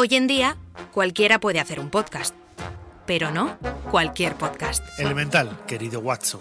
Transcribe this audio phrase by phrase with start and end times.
[0.00, 0.56] Hoy en día,
[0.92, 2.32] cualquiera puede hacer un podcast.
[3.04, 3.58] Pero no
[3.90, 4.80] cualquier podcast.
[4.96, 6.40] Elemental, querido Watson.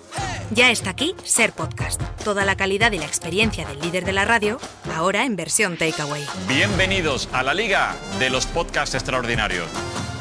[0.52, 2.00] Ya está aquí Ser Podcast.
[2.24, 4.60] Toda la calidad y la experiencia del líder de la radio,
[4.96, 6.24] ahora en versión takeaway.
[6.48, 9.68] Bienvenidos a la Liga de los Podcasts Extraordinarios.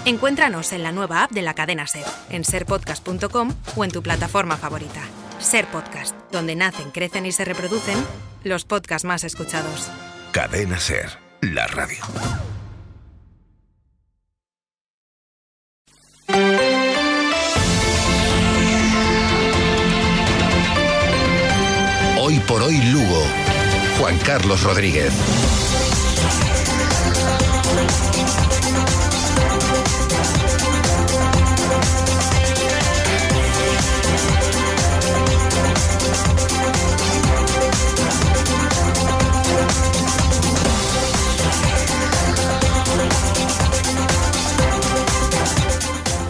[0.07, 4.57] Encuéntranos en la nueva app de la cadena Ser, en serpodcast.com o en tu plataforma
[4.57, 5.03] favorita.
[5.41, 8.03] Ser Podcast, donde nacen, crecen y se reproducen
[8.45, 9.91] los podcasts más escuchados.
[10.33, 11.99] Cadena Ser, la radio.
[22.47, 23.25] Por hoy Lugo.
[23.99, 25.13] Juan Carlos Rodríguez.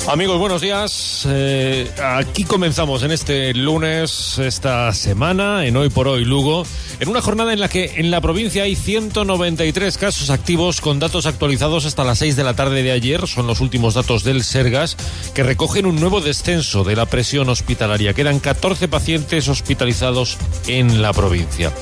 [0.09, 1.27] Amigos, buenos días.
[1.29, 6.65] Eh, aquí comenzamos en este lunes, esta semana, en Hoy por Hoy Lugo,
[7.01, 11.27] en una jornada en la que en la provincia hay 193 casos activos con datos
[11.27, 13.27] actualizados hasta las 6 de la tarde de ayer.
[13.27, 14.97] Son los últimos datos del Sergas
[15.35, 18.15] que recogen un nuevo descenso de la presión hospitalaria.
[18.15, 21.73] Quedan 14 pacientes hospitalizados en la provincia.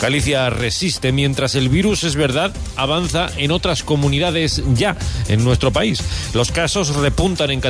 [0.00, 4.96] Galicia resiste mientras el virus, es verdad, avanza en otras comunidades ya
[5.28, 6.02] en nuestro país.
[6.34, 7.60] Los casos repuntan en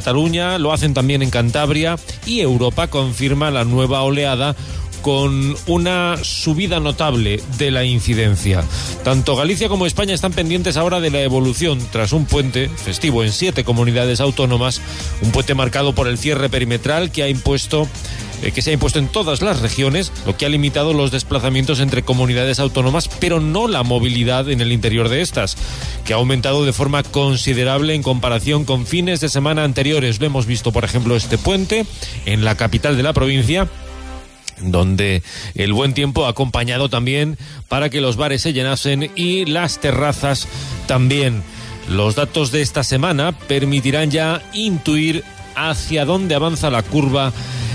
[0.58, 4.54] lo hacen también en Cantabria y Europa confirma la nueva oleada
[5.02, 8.62] con una subida notable de la incidencia.
[9.04, 13.32] Tanto Galicia como España están pendientes ahora de la evolución tras un puente festivo en
[13.32, 14.80] siete comunidades autónomas,
[15.22, 17.88] un puente marcado por el cierre perimetral que ha impuesto
[18.42, 21.80] eh, que se ha impuesto en todas las regiones, lo que ha limitado los desplazamientos
[21.80, 25.56] entre comunidades autónomas, pero no la movilidad en el interior de estas,
[26.05, 30.20] que ha aumentado de forma considerable en comparación con fines de semana anteriores.
[30.20, 31.86] Lo hemos visto, por ejemplo, este puente
[32.27, 33.68] en la capital de la provincia
[34.62, 35.22] donde
[35.55, 40.48] el buen tiempo ha acompañado también para que los bares se llenasen y las terrazas
[40.86, 41.42] también.
[41.89, 45.24] Los datos de esta semana permitirán ya intuir
[45.57, 47.33] hacia dónde avanza la curva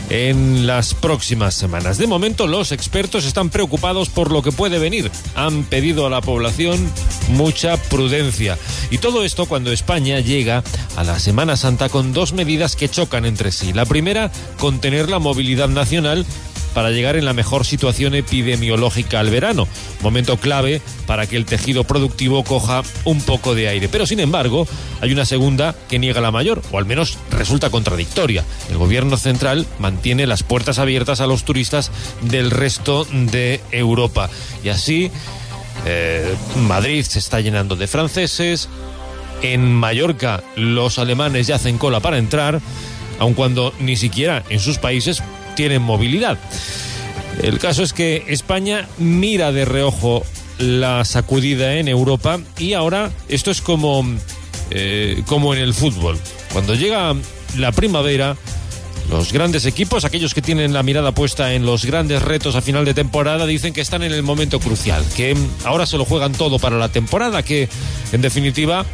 [0.10, 1.98] en las próximas semanas.
[1.98, 5.12] De momento los expertos están preocupados por lo que puede venir.
[5.36, 6.90] Han pedido a la población
[7.30, 8.58] mucha prudencia.
[8.92, 10.64] Y todo esto cuando España llega
[10.96, 13.74] a la Semana Santa con dos medidas que chocan entre sí.
[13.74, 16.26] La primera, contener la movilidad nacional
[16.76, 19.68] para llegar en la mejor situación epidemiológica al verano,
[20.02, 23.88] momento clave para que el tejido productivo coja un poco de aire.
[23.88, 24.68] Pero sin embargo,
[25.00, 28.44] hay una segunda que niega la mayor, o al menos resulta contradictoria.
[28.70, 31.92] El gobierno central mantiene las puertas abiertas a los turistas
[32.22, 34.30] del resto de Europa.
[34.62, 35.10] Y así,
[35.86, 36.36] eh,
[36.68, 38.68] Madrid se está llenando de franceses,
[39.42, 42.62] en Mallorca los alemanes ya hacen cola para entrar,
[43.20, 45.24] aun cuando ni siquiera en sus países
[45.56, 46.38] tienen movilidad.
[47.42, 50.24] El caso es que España mira de reojo
[50.58, 54.06] la sacudida en Europa y ahora esto es como,
[54.72, 56.18] eh, como en el fútbol.
[56.54, 57.14] Cuando llega
[57.58, 58.38] la primavera,
[59.10, 62.86] los grandes equipos, aquellos que tienen la mirada puesta en los grandes retos a final
[62.86, 66.58] de temporada, dicen que están en el momento crucial, que ahora se lo juegan todo
[66.58, 67.70] para la temporada, que
[68.12, 68.86] en definitiva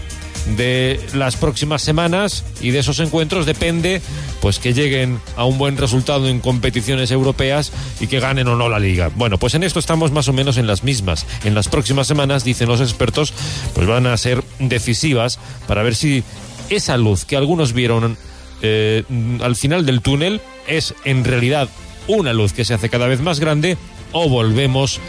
[0.45, 4.01] de las próximas semanas y de esos encuentros depende
[4.41, 8.69] pues que lleguen a un buen resultado en competiciones europeas y que ganen o no
[8.69, 9.11] la liga.
[9.15, 11.25] Bueno, pues en esto estamos más o menos en las mismas.
[11.43, 13.33] En las próximas semanas, dicen los expertos,
[13.73, 16.23] pues van a ser decisivas para ver si
[16.69, 18.17] esa luz que algunos vieron
[18.61, 19.03] eh,
[19.41, 21.67] al final del túnel es en realidad
[22.07, 23.77] una luz que se hace cada vez más grande
[24.11, 24.99] o volvemos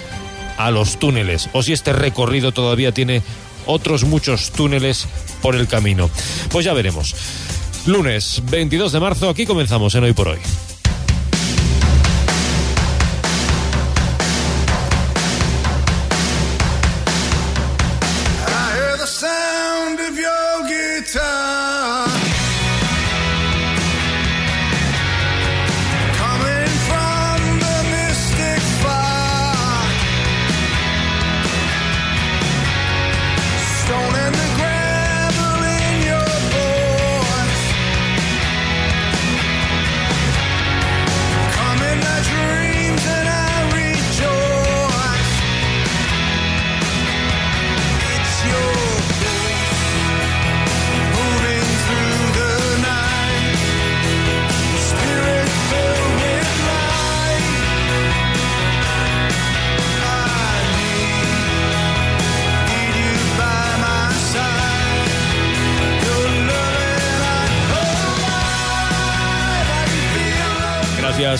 [0.59, 3.22] a los túneles o si este recorrido todavía tiene
[3.67, 5.06] otros muchos túneles
[5.41, 6.11] por el camino.
[6.50, 7.15] Pues ya veremos.
[7.87, 10.39] Lunes 22 de marzo, aquí comenzamos en Hoy por Hoy.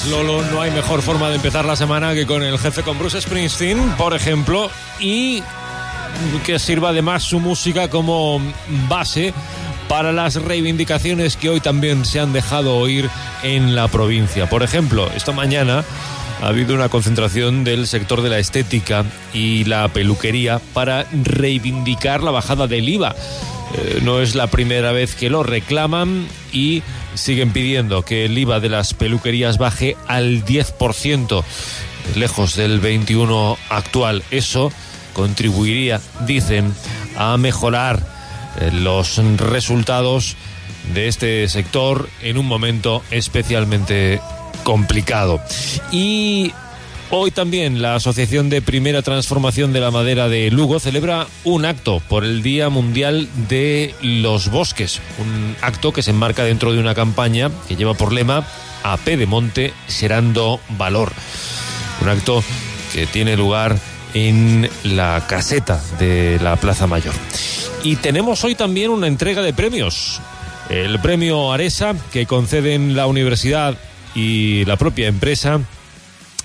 [0.09, 0.43] Lolo.
[0.51, 3.79] No hay mejor forma de empezar la semana que con el jefe, con Bruce Springsteen,
[3.99, 5.43] por ejemplo, y
[6.47, 8.41] que sirva además su música como
[8.89, 9.35] base
[9.89, 13.11] para las reivindicaciones que hoy también se han dejado oír
[13.43, 14.49] en la provincia.
[14.49, 15.85] Por ejemplo, esta mañana
[16.41, 19.05] ha habido una concentración del sector de la estética
[19.35, 23.15] y la peluquería para reivindicar la bajada del IVA.
[23.75, 26.83] Eh, no es la primera vez que lo reclaman y
[27.15, 31.45] siguen pidiendo que el IVA de las peluquerías baje al 10%,
[32.17, 34.23] lejos del 21 actual.
[34.31, 34.73] Eso
[35.13, 36.75] contribuiría, dicen,
[37.17, 38.01] a mejorar
[38.61, 40.37] eh, los resultados
[40.95, 44.21] de este sector en un momento especialmente
[44.65, 45.41] complicado.
[45.91, 46.53] Y
[47.15, 52.01] Hoy también la Asociación de Primera Transformación de la Madera de Lugo celebra un acto
[52.09, 56.95] por el Día Mundial de los Bosques, un acto que se enmarca dentro de una
[56.95, 58.47] campaña que lleva por lema
[58.83, 61.13] a de monte serando valor.
[62.01, 62.43] Un acto
[62.95, 63.77] que tiene lugar
[64.15, 67.13] en la caseta de la Plaza Mayor.
[67.85, 70.23] Y tenemos hoy también una entrega de premios.
[70.71, 73.77] El premio Aresa que conceden la universidad
[74.15, 75.61] y la propia empresa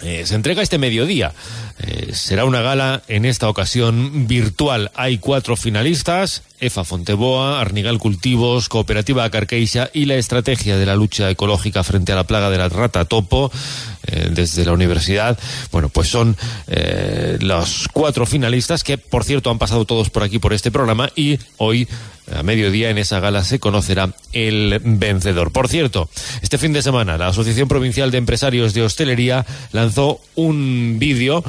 [0.02, 1.34] eh, se entrega este mediodía.
[1.80, 4.92] Eh, será una gala en esta ocasión virtual.
[4.96, 11.30] Hay cuatro finalistas, EFA Fonteboa, Arnigal Cultivos, Cooperativa Carqueixa y la estrategia de la lucha
[11.30, 13.52] ecológica frente a la plaga de la rata topo
[14.08, 15.38] eh, desde la universidad.
[15.72, 16.36] Bueno, pues son
[17.40, 21.40] los cuatro finalistas que, por cierto, han pasado todos por aquí por este programa y
[21.58, 21.88] hoy
[22.34, 25.52] a mediodía en esa gala se conocerá el vencedor.
[25.52, 26.10] Por cierto,
[26.42, 31.44] este fin de semana la Asociación Provincial de Empresarios de Hostelería lanzó un vídeo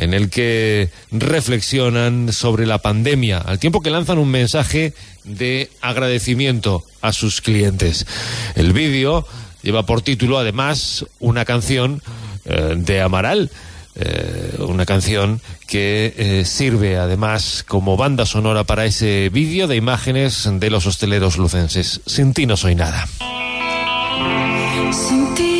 [0.00, 4.94] en el que reflexionan sobre la pandemia, al tiempo que lanzan un mensaje
[5.24, 8.06] de agradecimiento a sus clientes.
[8.54, 9.26] El vídeo
[9.62, 12.02] lleva por título además una canción
[12.46, 13.50] eh, de Amaral
[13.96, 20.48] eh, una canción que eh, sirve además como banda sonora para ese vídeo de imágenes
[20.50, 22.00] de los hosteleros lucenses.
[22.06, 23.08] Sin ti no soy nada.
[24.92, 25.59] Sin ti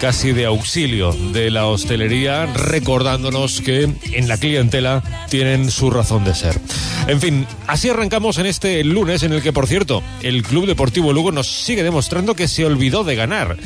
[0.00, 6.34] casi de auxilio de la hostelería, recordándonos que en la clientela tienen su razón de
[6.34, 6.58] ser.
[7.06, 11.12] En fin, así arrancamos en este lunes en el que, por cierto, el Club Deportivo
[11.12, 13.58] Lugo nos sigue demostrando que se olvidó de ganar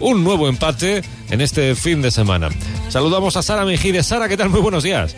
[0.00, 2.48] un nuevo empate en este fin de semana.
[2.88, 4.02] Saludamos a Sara Mejide.
[4.02, 4.48] Sara, ¿qué tal?
[4.48, 5.14] Muy buenos días.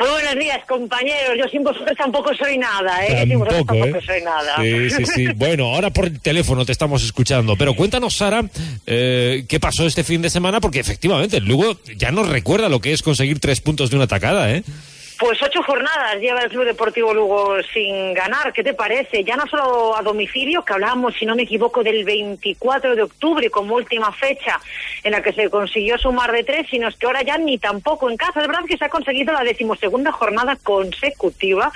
[0.00, 1.36] Muy buenos días, compañeros.
[1.38, 3.26] Yo sin vosotros tampoco soy nada, ¿eh?
[3.28, 4.02] sin vosotros tampoco ¿eh?
[4.06, 4.56] soy nada.
[4.56, 5.26] Sí, sí, sí.
[5.36, 7.54] bueno, ahora por teléfono te estamos escuchando.
[7.56, 8.42] Pero cuéntanos, Sara,
[8.86, 12.94] eh, qué pasó este fin de semana, porque efectivamente luego ya nos recuerda lo que
[12.94, 14.62] es conseguir tres puntos de una tacada, ¿eh?
[15.20, 18.54] Pues ocho jornadas lleva el Club Deportivo Lugo sin ganar.
[18.54, 19.22] ¿Qué te parece?
[19.22, 23.50] Ya no solo a domicilio, que hablábamos, si no me equivoco, del 24 de octubre
[23.50, 24.58] como última fecha
[25.04, 28.08] en la que se consiguió sumar de tres, sino es que ahora ya ni tampoco
[28.08, 28.40] en casa.
[28.40, 31.70] Es verdad que se ha conseguido la decimosegunda jornada consecutiva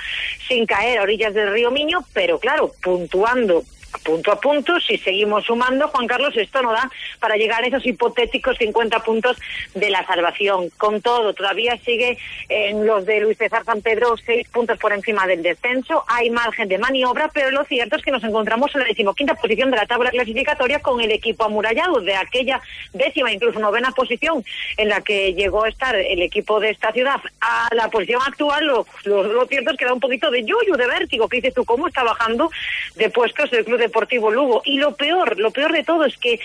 [0.47, 3.61] sin caer a orillas del río Miño, pero claro, puntuando
[4.03, 7.85] punto a punto, si seguimos sumando, Juan Carlos, esto no da para llegar a esos
[7.85, 9.37] hipotéticos 50 puntos
[9.73, 10.69] de la salvación.
[10.77, 12.17] Con todo, todavía sigue
[12.49, 16.03] en los de Luis César San Pedro seis puntos por encima del descenso.
[16.07, 19.71] Hay margen de maniobra, pero lo cierto es que nos encontramos en la decimoquinta posición
[19.71, 22.61] de la tabla clasificatoria con el equipo amurallado de aquella
[22.93, 24.43] décima, incluso novena posición
[24.77, 28.65] en la que llegó a estar el equipo de esta ciudad a la posición actual.
[28.65, 31.27] Lo, lo, cierto es que da un poquito de yuyu, de vértigo.
[31.27, 31.65] ¿Qué dices tú?
[31.65, 32.49] ¿Cómo está bajando
[32.95, 34.61] de puestos el club de Deportivo Lugo.
[34.65, 36.39] Y lo peor, lo peor de todo es que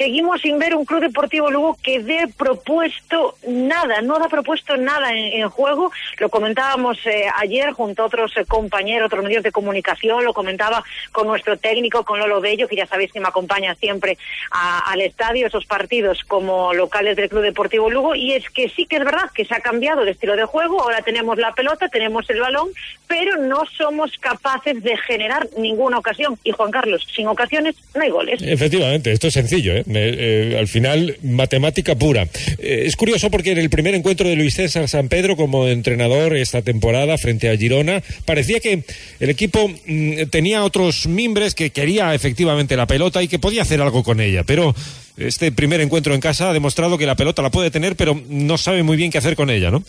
[0.00, 5.12] seguimos sin ver un Club Deportivo Lugo que dé propuesto nada, no da propuesto nada
[5.12, 5.92] en, juego.
[6.18, 10.82] Lo comentábamos eh, ayer junto a otros eh, compañeros, otros medios de comunicación, lo comentaba
[11.12, 14.16] con nuestro técnico, con Lolo Bello, que ya sabéis que me acompaña siempre
[14.50, 18.14] al estadio, esos partidos como locales del Club Deportivo Lugo.
[18.14, 20.80] Y es que sí que es verdad que se ha cambiado el estilo de juego,
[20.80, 22.70] ahora tenemos la pelota, tenemos el balón,
[23.06, 26.38] pero no somos capaces de generar ninguna ocasión.
[26.42, 28.40] Y Juan Carlos, sin ocasiones no hay goles.
[28.40, 29.84] Efectivamente, esto es sencillo, ¿eh?
[29.92, 32.28] Eh, al final, matemática pura.
[32.58, 36.36] Eh, es curioso porque en el primer encuentro de Luis César San Pedro como entrenador
[36.36, 38.84] esta temporada frente a Girona, parecía que
[39.20, 43.80] el equipo mm, tenía otros mimbres que quería efectivamente la pelota y que podía hacer
[43.80, 44.74] algo con ella, pero
[45.16, 48.58] este primer encuentro en casa ha demostrado que la pelota la puede tener, pero no
[48.58, 49.82] sabe muy bien qué hacer con ella, ¿no?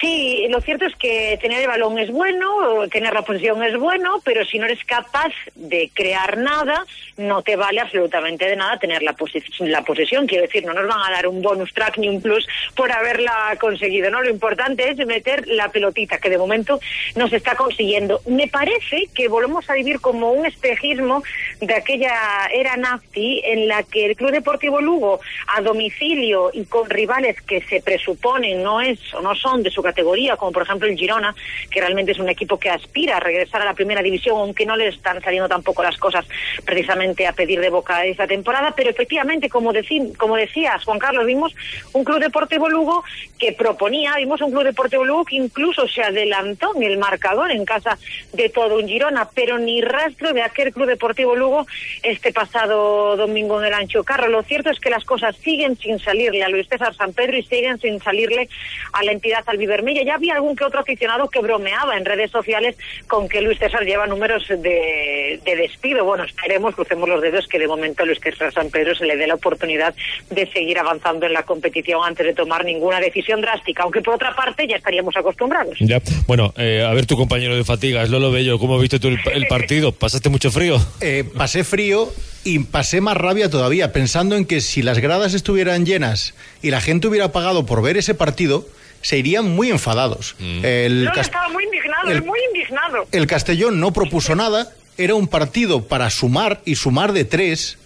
[0.00, 4.20] Sí, lo cierto es que tener el balón es bueno, tener la posición es bueno,
[4.24, 6.84] pero si no eres capaz de crear nada,
[7.16, 9.14] no te vale absolutamente de nada tener la,
[9.60, 10.26] la posesión.
[10.26, 13.56] Quiero decir, no nos van a dar un bonus track ni un plus por haberla
[13.58, 14.22] conseguido, ¿no?
[14.22, 16.78] Lo importante es meter la pelotita, que de momento
[17.14, 18.20] no se está consiguiendo.
[18.26, 21.22] Me parece que volvemos a vivir como un espejismo
[21.60, 25.20] de aquella era Nafti en la que el Club Deportivo Lugo,
[25.54, 29.82] a domicilio y con rivales que se presuponen no es o no son de su
[29.82, 31.34] categoría, como por ejemplo el Girona,
[31.70, 34.74] que realmente es un equipo que aspira a regresar a la primera división, aunque no
[34.74, 36.26] le están saliendo tampoco las cosas
[36.64, 39.72] precisamente a pedir de boca esta temporada, pero efectivamente, como,
[40.16, 41.54] como decías, Juan Carlos, vimos
[41.92, 43.04] un Club Deportivo Lugo
[43.38, 47.64] que proponía, vimos un Club Deportivo Lugo que incluso se adelantó en el marcador en
[47.66, 47.98] casa
[48.32, 51.66] de todo un Girona, pero ni rastro de aquel Club Deportivo Lugo
[52.02, 54.28] este pasado domingo en el Ancho Carro.
[54.28, 57.42] Lo cierto es que las cosas siguen sin salirle a Luis César San Pedro y
[57.42, 58.48] siguen sin salirle
[58.92, 60.02] a la entidad Vermella.
[60.02, 63.84] Ya había algún que otro aficionado que bromeaba en redes sociales con que Luis César
[63.84, 66.04] lleva números de, despido.
[66.04, 69.16] Bueno, esperemos, crucemos los dedos que de momento a Luis César San Pedro se le
[69.16, 69.94] dé la oportunidad
[70.30, 74.34] de seguir avanzando en la competición antes de tomar ninguna decisión drástica, aunque por otra
[74.34, 75.76] parte ya estaríamos acostumbrados.
[75.80, 79.46] Ya, bueno, eh, a ver tu compañero de fatigas, Lolo Bello, ¿cómo viste tú el,
[79.48, 79.92] partido?
[79.92, 80.78] ¿Pasaste mucho frío?
[81.00, 82.12] Eh, pasé frío
[82.44, 86.80] y pasé más rabia todavía, pensando en que si las gradas estuvieran llenas y la
[86.80, 88.66] gente hubiera pagado por ver ese partido,
[89.06, 90.34] se irían muy enfadados.
[90.40, 90.64] Mm.
[90.64, 93.06] El estaba muy indignado, el, muy indignado.
[93.12, 97.78] El Castellón no propuso nada, era un partido para sumar y sumar de tres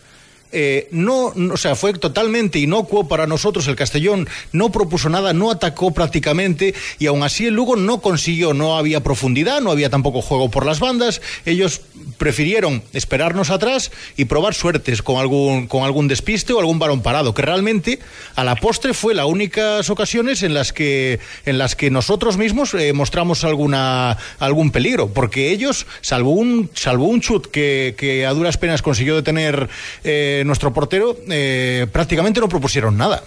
[0.52, 3.68] eh, no, o sea, fue totalmente inocuo para nosotros.
[3.68, 8.52] El Castellón no propuso nada, no atacó prácticamente y aún así el Lugo no consiguió,
[8.52, 11.20] no había profundidad, no había tampoco juego por las bandas.
[11.46, 11.82] Ellos
[12.18, 17.32] prefirieron esperarnos atrás y probar suertes con algún, con algún despiste o algún balón parado,
[17.32, 18.00] que realmente
[18.34, 22.74] a la postre fue las únicas ocasiones en las que, en las que nosotros mismos
[22.74, 28.32] eh, mostramos alguna, algún peligro, porque ellos, salvo un, salvo un chut que, que a
[28.32, 29.68] duras penas consiguió detener.
[30.04, 33.22] Eh, nuestro portero eh, prácticamente no propusieron nada.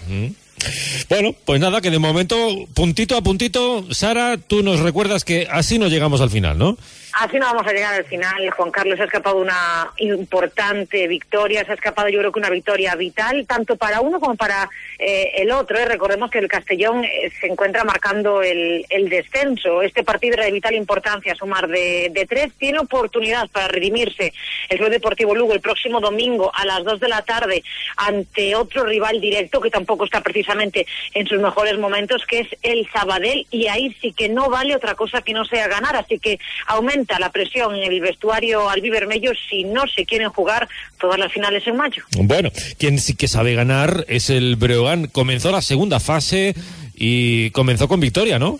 [1.08, 2.36] Bueno, pues nada, que de momento,
[2.74, 6.78] puntito a puntito, Sara, tú nos recuerdas que así no llegamos al final, ¿no?
[7.16, 8.50] Así no vamos a llegar al final.
[8.50, 12.96] Juan Carlos ha escapado una importante victoria, se ha escapado yo creo que una victoria
[12.96, 14.68] vital, tanto para uno como para
[14.98, 15.78] eh, el otro.
[15.78, 15.84] ¿eh?
[15.84, 19.82] Recordemos que el Castellón eh, se encuentra marcando el, descenso.
[19.82, 22.52] Este partido era de vital importancia, sumar de, tres.
[22.58, 24.32] Tiene oportunidad para redimirse
[24.68, 27.62] el Club Deportivo Lugo el próximo domingo a las dos de la tarde
[27.96, 32.88] ante otro rival directo que tampoco está precisamente en sus mejores momentos, que es el
[32.90, 33.46] Sabadell.
[33.50, 35.94] Y ahí sí que no vale otra cosa que no sea ganar.
[35.94, 40.68] Así que aumenta la presión en el vestuario albivermello si no se quieren jugar
[40.98, 42.02] todas las finales en mayo.
[42.16, 45.06] Bueno, quien sí que sabe ganar es el Breogán.
[45.06, 46.54] Comenzó la segunda fase
[46.94, 48.58] y comenzó con victoria, ¿no?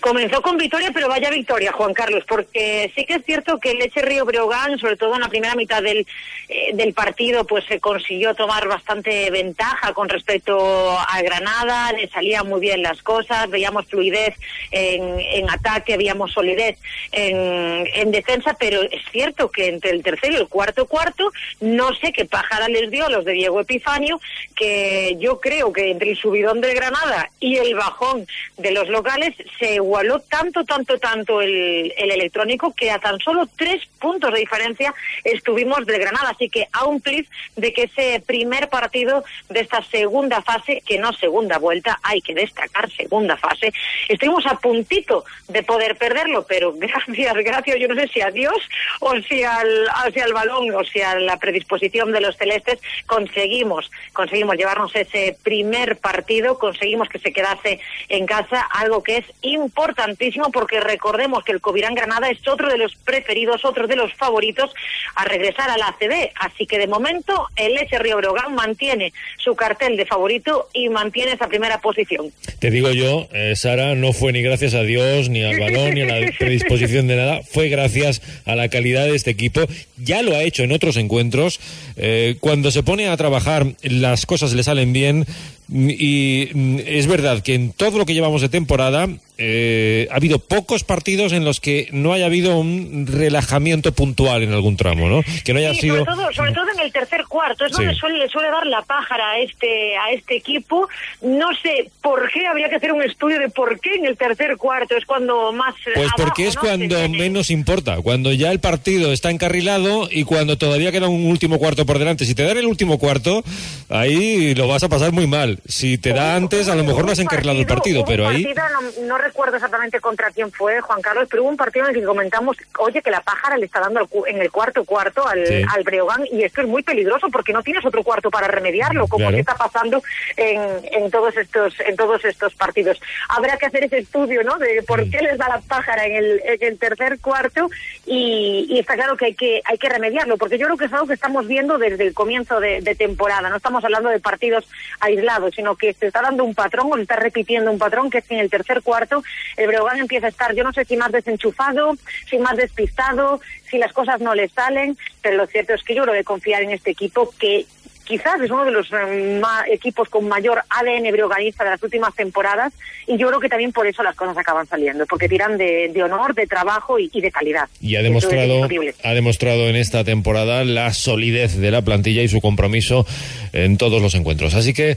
[0.00, 3.78] Comenzó con victoria, pero vaya victoria, Juan Carlos, porque sí que es cierto que el
[3.78, 6.06] Leche Río Breogán, sobre todo en la primera mitad del,
[6.48, 12.48] eh, del partido, pues se consiguió tomar bastante ventaja con respecto a Granada, le salían
[12.48, 14.34] muy bien las cosas, veíamos fluidez
[14.70, 16.78] en, en ataque, veíamos solidez
[17.12, 21.30] en, en defensa, pero es cierto que entre el tercero y el cuarto cuarto,
[21.60, 24.20] no sé qué pájara les dio a los de Diego Epifanio,
[24.54, 28.26] que yo creo que entre el subidón de Granada y el bajón
[28.58, 33.48] de los locales se igualó tanto, tanto, tanto el, el electrónico que a tan solo
[33.56, 34.94] tres puntos de diferencia
[35.24, 36.30] estuvimos del Granada.
[36.30, 40.98] Así que a un plis de que ese primer partido de esta segunda fase, que
[40.98, 43.72] no segunda vuelta, hay que destacar segunda fase,
[44.08, 48.56] estuvimos a puntito de poder perderlo, pero gracias, gracias, yo no sé si a Dios
[49.00, 53.90] o si al, si al balón o si a la predisposición de los celestes conseguimos,
[54.12, 59.69] conseguimos llevarnos ese primer partido, conseguimos que se quedase en casa, algo que es importante
[59.70, 64.12] importantísimo porque recordemos que el Covirán Granada es otro de los preferidos, otro de los
[64.14, 64.74] favoritos
[65.14, 66.30] a regresar a la ACB.
[66.34, 71.32] Así que de momento el Leche Río Brogán mantiene su cartel de favorito y mantiene
[71.32, 72.32] esa primera posición.
[72.58, 76.02] Te digo yo, eh, Sara, no fue ni gracias a Dios, ni al balón, ni
[76.02, 79.60] a la predisposición de nada, fue gracias a la calidad de este equipo.
[79.96, 81.60] Ya lo ha hecho en otros encuentros.
[81.96, 85.26] Eh, cuando se pone a trabajar, las cosas le salen bien.
[85.72, 89.08] Y mm, es verdad que en todo lo que llevamos de temporada,
[89.42, 94.52] eh, ha habido pocos partidos en los que no haya habido un relajamiento puntual en
[94.52, 95.22] algún tramo, ¿no?
[95.44, 96.04] Que no haya Sí, sido...
[96.04, 97.78] sobre todo, sobre todo en el tercer cuarto, es Sí.
[97.82, 100.88] donde suele, le suele dar la pájara a este, a este equipo.
[101.22, 104.58] No sé por qué, habría que hacer un estudio de por qué en el tercer
[104.58, 105.74] cuarto es cuando más.
[105.84, 110.58] Pues abajo, porque es cuando menos importa, cuando ya el partido está encarrilado y cuando
[110.58, 112.26] todavía queda un último cuarto por delante.
[112.26, 113.42] Si te dan el último cuarto,
[113.88, 115.60] ahí lo vas a pasar muy mal.
[115.66, 118.44] Si te da antes, a lo mejor no has encarrilado el partido, pero ahí...
[118.44, 118.62] partido,
[119.02, 122.00] no, no recuerdo exactamente contra quién fue, Juan Carlos, pero hubo un partido en el
[122.00, 125.62] que comentamos, oye, que la pájara le está dando en el cuarto cuarto al, Sí.
[125.74, 129.20] al Breogán y esto es muy peligroso porque no tienes otro cuarto para remediarlo, como
[129.22, 129.34] Claro.
[129.36, 130.02] que está pasando
[130.36, 130.60] en,
[130.92, 133.00] en todos estos en todos estos partidos.
[133.28, 134.58] Habrá que hacer ese estudio, ¿no?
[134.58, 137.70] De por qué les da la pájara en el, en el tercer cuarto
[138.06, 140.92] y, y está claro que hay que hay que remediarlo, porque yo creo que es
[140.92, 143.48] algo que estamos viendo desde el comienzo de, de temporada.
[143.48, 144.68] No estamos hablando de partidos
[145.00, 148.18] aislados, sino que se está dando un patrón o se está repitiendo un patrón que
[148.18, 149.19] es que en el tercer cuarto
[149.56, 151.96] el Breogán empieza a estar, yo no sé si más desenchufado,
[152.28, 156.02] si más despistado, si las cosas no le salen, pero lo cierto es que yo
[156.02, 157.66] creo que confiar en este equipo que
[158.10, 162.72] quizás es uno de los eh, equipos con mayor ADN breoganista de las últimas temporadas
[163.06, 166.02] y yo creo que también por eso las cosas acaban saliendo, porque tiran de, de
[166.02, 167.68] honor, de trabajo y, y de calidad.
[167.80, 168.68] Y ha es demostrado,
[169.04, 173.06] ha demostrado en esta temporada la solidez de la plantilla y su compromiso
[173.52, 174.54] en todos los encuentros.
[174.54, 174.96] Así que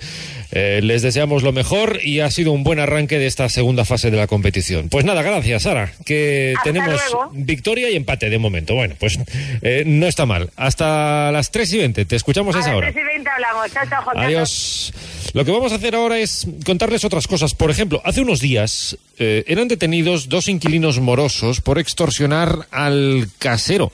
[0.56, 4.12] eh, les deseamos lo mejor y ha sido un buen arranque de esta segunda fase
[4.12, 4.88] de la competición.
[4.90, 7.32] Pues nada, gracias, Sara, que Hasta tenemos luego.
[7.34, 8.76] victoria y empate de momento.
[8.76, 9.18] Bueno, pues
[9.64, 10.52] eh, no está mal.
[10.56, 12.06] Hasta las 3 y 20.
[12.06, 12.92] Te escuchamos a esa las hora.
[12.92, 13.72] 3 y 20 hablamos.
[13.72, 14.04] Chao, chao.
[14.16, 14.94] Adiós.
[15.34, 17.56] Lo que vamos a hacer ahora es contarles otras cosas.
[17.56, 23.92] Por ejemplo, hace unos días eh, eran detenidos dos inquilinos morosos por extorsionar al casero.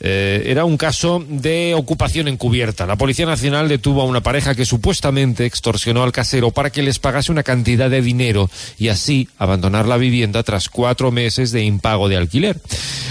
[0.00, 2.86] Eh, era un caso de ocupación encubierta.
[2.86, 6.98] La Policía Nacional detuvo a una pareja que supuestamente extorsionó al casero para que les
[6.98, 12.08] pagase una cantidad de dinero y así abandonar la vivienda tras cuatro meses de impago
[12.08, 12.60] de alquiler.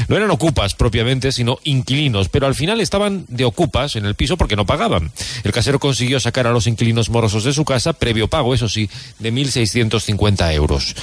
[0.07, 4.37] No eran ocupas propiamente, sino inquilinos, pero al final estaban de ocupas en el piso
[4.37, 5.11] porque no pagaban.
[5.43, 8.89] El casero consiguió sacar a los inquilinos morosos de su casa, previo pago, eso sí,
[9.19, 10.95] de 1.650 euros.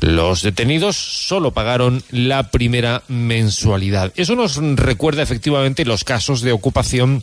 [0.00, 4.12] Los detenidos solo pagaron la primera mensualidad.
[4.16, 7.22] Eso nos recuerda efectivamente los casos de ocupación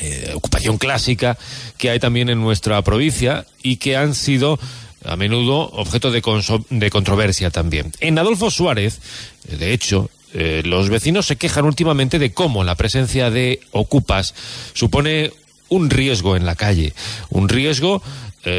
[0.00, 1.36] eh, ocupación clásica
[1.76, 4.58] que hay también en nuestra provincia y que han sido
[5.04, 6.22] a menudo objeto de,
[6.70, 7.92] de controversia también.
[7.98, 9.00] En Adolfo Suárez,
[9.48, 14.34] eh, de hecho, eh, los vecinos se quejan últimamente de cómo la presencia de ocupas
[14.74, 15.32] supone
[15.68, 16.94] un riesgo en la calle,
[17.30, 18.02] un riesgo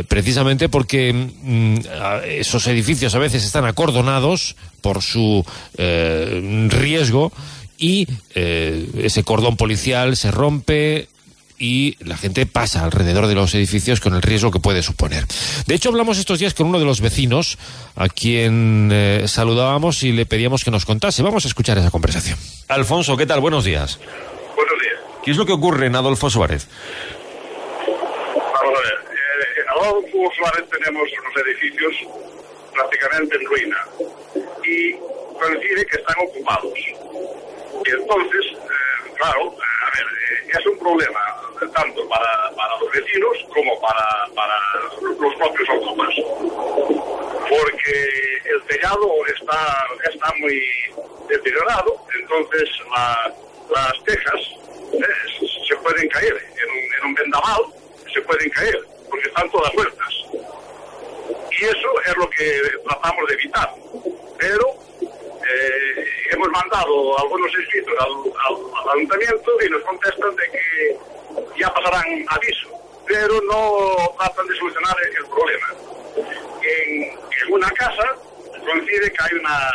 [0.07, 1.77] precisamente porque mm,
[2.27, 5.43] esos edificios a veces están acordonados por su
[5.75, 7.33] riesgo
[7.81, 11.09] y eh, ese cordón policial se rompe
[11.57, 15.25] y la gente pasa alrededor de los edificios con el riesgo que puede suponer.
[15.67, 17.57] De hecho, hablamos estos días con uno de los vecinos
[17.95, 21.21] a quien eh, saludábamos y le pedíamos que nos contase.
[21.23, 22.37] Vamos a escuchar esa conversación.
[22.67, 23.41] Alfonso, ¿qué tal?
[23.41, 23.99] Buenos días.
[24.55, 24.95] Buenos días.
[25.23, 26.67] ¿Qué es lo que ocurre en Adolfo Suárez?
[27.87, 28.93] Vamos a ver.
[28.93, 31.93] eh, en Adolfo Suárez tenemos unos edificios
[32.73, 33.77] prácticamente en ruina
[34.63, 34.93] y
[35.39, 36.73] coincide que están ocupados.
[37.85, 41.19] Entonces, eh, claro, a ver, eh, es un problema
[41.75, 44.55] tanto para, para los vecinos como para, para
[45.19, 46.13] los propios ocupas.
[47.49, 50.61] Porque el tellado está, está muy
[51.29, 53.33] deteriorado, entonces la-
[53.69, 54.41] las tejas
[54.93, 57.61] eh, se pueden caer en un, en un vendaval,
[58.13, 60.13] se pueden caer, porque están todas sueltas.
[61.59, 63.73] Y eso es lo que tratamos de evitar.
[64.37, 64.75] Pero
[65.47, 70.97] eh, hemos mandado algunos escritos al, al- al ayuntamiento y nos contestan de que
[71.59, 72.69] ya pasarán aviso,
[73.07, 75.67] pero no tratan de solucionar el, problema.
[76.61, 78.15] En, en una casa
[78.65, 79.71] coincide que hay una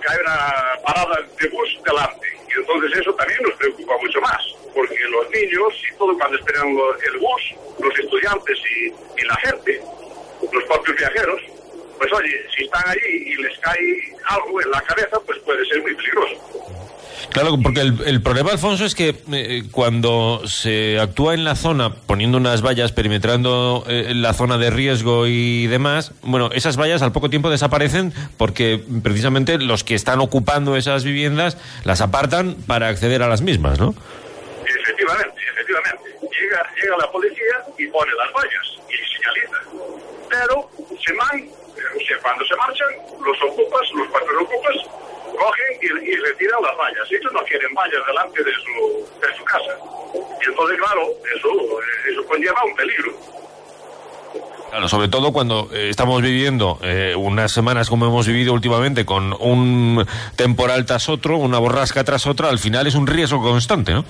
[0.00, 4.40] que hay una parada de bus delante y entonces eso también nos preocupa mucho más
[4.72, 7.42] porque los niños y todo cuando esperan el bus,
[7.80, 8.86] los estudiantes y,
[9.20, 9.82] y la gente,
[10.52, 11.42] los propios viajeros,
[11.98, 15.82] pues oye, si están allí y les cae algo en la cabeza, pues puede ser
[15.82, 16.58] muy peligroso.
[17.30, 21.94] Claro, porque el, el problema, Alfonso, es que eh, cuando se actúa en la zona,
[21.94, 27.12] poniendo unas vallas, perimetrando eh, la zona de riesgo y demás, bueno, esas vallas al
[27.12, 33.22] poco tiempo desaparecen porque precisamente los que están ocupando esas viviendas las apartan para acceder
[33.22, 33.94] a las mismas, ¿no?
[34.64, 36.18] Efectivamente, efectivamente.
[36.22, 39.58] Llega, llega la policía y pone las vallas y señaliza.
[40.30, 40.70] Pero
[41.04, 41.50] se eh,
[41.96, 42.88] o sea, cuando se marchan,
[43.24, 44.76] los ocupas, los cuatro ocupas,
[45.38, 47.06] cogen y, y retiran las vallas.
[47.10, 49.78] Ellos no quieren vallas delante de su, de su casa.
[50.14, 53.12] Y entonces, claro, eso, eh, eso conlleva un peligro.
[54.70, 59.34] Claro, sobre todo cuando eh, estamos viviendo eh, unas semanas como hemos vivido últimamente con
[59.40, 64.04] un temporal tras otro, una borrasca tras otra, al final es un riesgo constante, ¿no?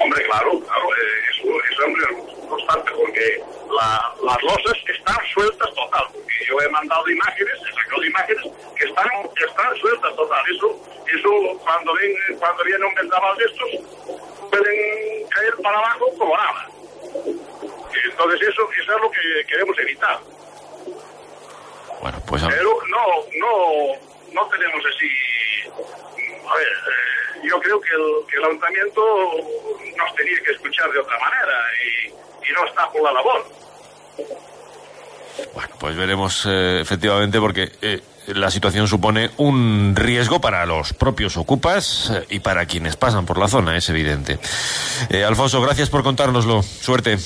[0.00, 3.42] Hombre, claro, claro, eh, eso es un riesgo constante porque
[3.80, 6.04] la- las losas están sueltas total.
[6.12, 8.44] Porque yo he mandado imágenes, he sacado imágenes
[8.76, 10.44] que están, que están sueltas total.
[10.54, 13.70] Eso, eso cuando, ven, cuando viene un vendaval de estos,
[14.50, 16.66] pueden caer para abajo como nada.
[18.04, 20.18] Entonces eso, eso es lo que queremos evitar.
[22.00, 23.06] Bueno, pues a- Pero no,
[23.38, 23.92] no,
[24.32, 25.10] no tenemos así.
[26.48, 29.02] A ver, eh, yo creo que el, que el ayuntamiento
[29.96, 33.44] nos tenía que escuchar de otra manera y, y no está por la labor.
[35.54, 41.36] Bueno, pues veremos eh, efectivamente porque eh, la situación supone un riesgo para los propios
[41.36, 44.38] ocupas eh, y para quienes pasan por la zona, es evidente.
[45.26, 46.62] Alfonso, gracias por contárnoslo.
[46.62, 47.16] Suerte.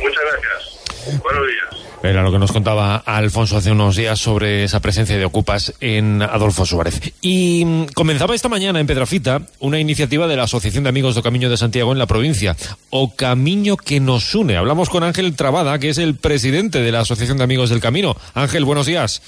[0.00, 1.20] Muchas gracias.
[1.22, 1.79] Buenos días.
[2.02, 6.22] Era lo que nos contaba Alfonso hace unos días sobre esa presencia de ocupas en
[6.22, 7.12] Adolfo Suárez.
[7.20, 11.22] Y mm, comenzaba esta mañana en Pedrafita una iniciativa de la Asociación de Amigos do
[11.22, 12.56] Camiño de Santiago en la provincia,
[12.88, 14.56] O Camiño que nos une.
[14.56, 18.16] Hablamos con Ángel Trabada, que es el presidente de la Asociación de Amigos del Camino.
[18.32, 19.20] Ángel, buenos días.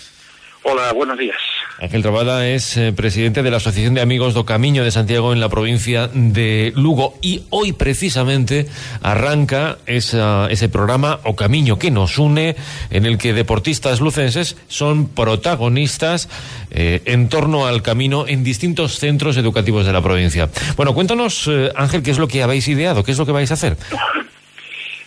[0.63, 1.37] Hola, buenos días.
[1.83, 5.41] Ángel Trabada es eh, presidente de la Asociación de Amigos do Camiño de Santiago en
[5.41, 8.69] la provincia de Lugo y hoy precisamente
[9.03, 12.55] arranca esa- ese programa O Camiño que nos une
[12.91, 16.29] en el que deportistas lucenses son protagonistas
[16.71, 20.49] eh, en torno al camino en distintos centros educativos de la provincia.
[20.77, 23.51] Bueno, cuéntanos eh, Ángel qué es lo que habéis ideado, qué es lo que vais
[23.51, 23.77] a hacer.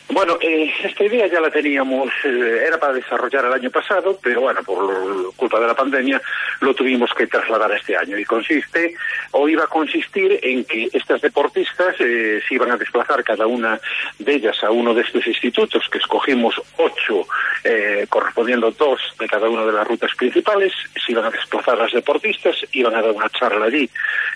[0.10, 4.42] Bueno, eh, esta idea ya la teníamos, eh, era para desarrollar el año pasado, pero
[4.42, 6.22] bueno, por culpa de la pandemia
[6.62, 8.18] lo tuvimos que trasladar a este año.
[8.18, 8.94] Y consiste,
[9.32, 13.80] o iba a consistir en que estas deportistas eh, se iban a desplazar cada una
[14.20, 17.26] de ellas a uno de estos institutos, que escogimos ocho,
[17.64, 20.72] eh, correspondiendo dos de cada una de las rutas principales,
[21.04, 23.90] se iban a desplazar las deportistas, iban a dar una charla allí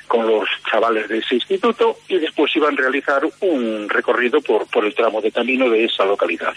[0.08, 4.84] con los chavales de ese instituto y después iban a realizar un recorrido por, por
[4.84, 6.54] el tramo de camino de esa localidad.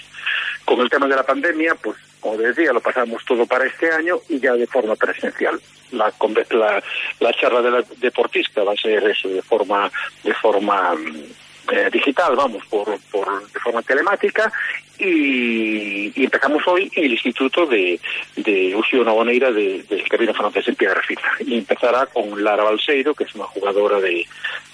[0.66, 4.20] Con el tema de la pandemia, pues como decía, lo pasamos todo para este año
[4.28, 5.60] y ya de forma presencial.
[5.90, 6.12] La,
[6.50, 6.82] la,
[7.20, 9.90] la charla de la deportista va a ser eso, de forma,
[10.22, 14.52] de forma mm, eh, digital, vamos, por, por, de forma telemática
[14.98, 17.98] y, y empezamos hoy en el Instituto de,
[18.36, 21.28] de Uxío Naboneira de, del Camino Francés en Piedrafita.
[21.40, 24.26] Y empezará con Lara Balseiro, que es una jugadora de,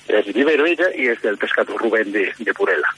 [0.08, 2.88] es de Vivero ella y es del pescado Rubén de, de Purela.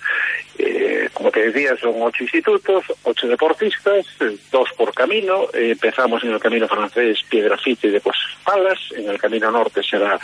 [0.58, 4.06] Eh, como te decía, son ocho institutos, ocho deportistas,
[4.50, 5.44] dos por camino.
[5.54, 8.78] Eh, empezamos en el camino francés Piedrafita y después Palas.
[8.96, 10.18] En el camino norte será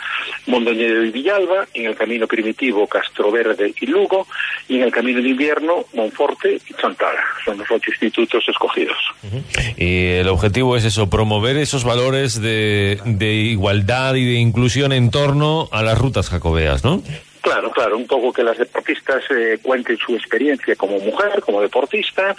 [0.45, 1.67] Mondoñedo y Villalba.
[1.73, 4.27] En el camino primitivo Castroverde y Lugo.
[4.67, 7.23] Y en el camino de invierno Monforte y Chantala.
[7.45, 8.97] Son los ocho institutos escogidos.
[9.77, 15.09] Y el objetivo es eso, promover esos valores de, de igualdad y de inclusión en
[15.09, 16.76] torno a las rutas jacobeas,
[17.41, 22.35] Claro, claro, un poco que las deportistas eh, cuenten su experiencia como mujer, como deportista,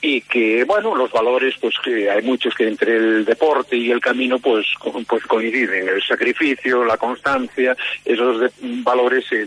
[0.00, 4.00] y que, bueno, los valores, pues que hay muchos que entre el deporte y el
[4.00, 8.50] camino, pues, co- pues coinciden, el sacrificio, la constancia, esos de-
[8.84, 9.44] valores, eh,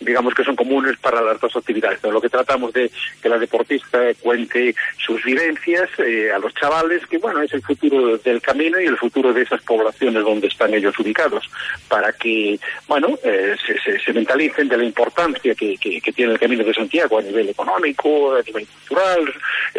[0.00, 1.98] digamos que son comunes para las dos actividades.
[2.00, 2.90] Pero lo que tratamos de
[3.22, 8.16] que la deportista cuente sus vivencias eh, a los chavales, que, bueno, es el futuro
[8.16, 11.50] del camino y el futuro de esas poblaciones donde están ellos ubicados,
[11.88, 16.38] para que, bueno, eh, se, se, se mentalicen de la importancia que, que, tiene el
[16.38, 19.34] Camino de Santiago a nivel económico, a nivel cultural,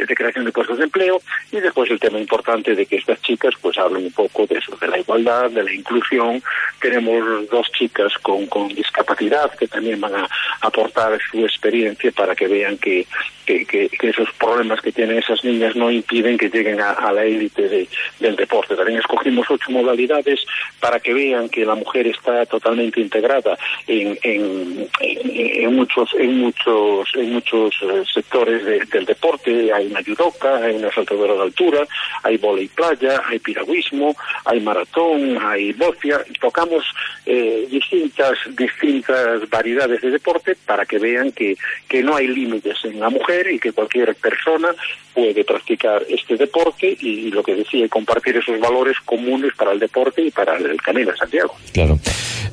[0.07, 3.53] de creación de puestos de empleo, y después el tema importante de que estas chicas
[3.61, 6.41] pues hablen un poco de eso, de la igualdad, de la inclusión.
[6.81, 10.27] Tenemos dos chicas con, discapacidad que también van a
[10.61, 13.05] aportar su experiencia para que vean que,
[13.45, 17.87] que, esos problemas que tienen esas niñas no impiden que lleguen a, la élite de-
[18.19, 18.75] del deporte.
[18.75, 20.45] También escogimos ocho modalidades
[20.79, 27.09] para que vean que la mujer está totalmente integrada en, en, en- muchos en muchos
[27.15, 29.71] en muchos eh, sectores de- del deporte.
[29.73, 31.87] Hay una hay una saltadora de altura,
[32.23, 36.23] hay volei playa, hay piragüismo, hay maratón, hay bofia.
[36.39, 36.83] Tocamos
[37.25, 41.55] eh, distintas distintas variedades de deporte para que vean que,
[41.87, 44.69] que no hay límites en la mujer y que cualquier persona
[45.13, 50.21] puede practicar este deporte y, lo que decía, compartir esos valores comunes para el deporte
[50.21, 51.55] y para el Camino de Santiago.
[51.71, 51.99] Claro.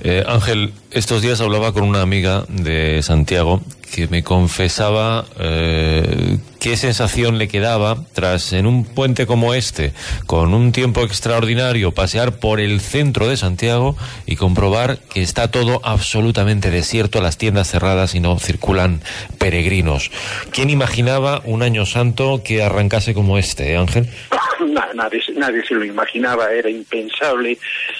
[0.03, 3.61] Eh, Ángel, estos días hablaba con una amiga de Santiago
[3.95, 9.93] que me confesaba eh, qué sensación le quedaba tras en un puente como este,
[10.27, 13.97] con un tiempo extraordinario, pasear por el centro de Santiago
[14.27, 19.01] y comprobar que está todo absolutamente desierto, las tiendas cerradas y no circulan
[19.39, 20.11] peregrinos.
[20.53, 24.07] ¿Quién imaginaba un año santo que arrancase como este, eh, Ángel?
[24.95, 27.59] nadie, nadie se lo imaginaba, era impensable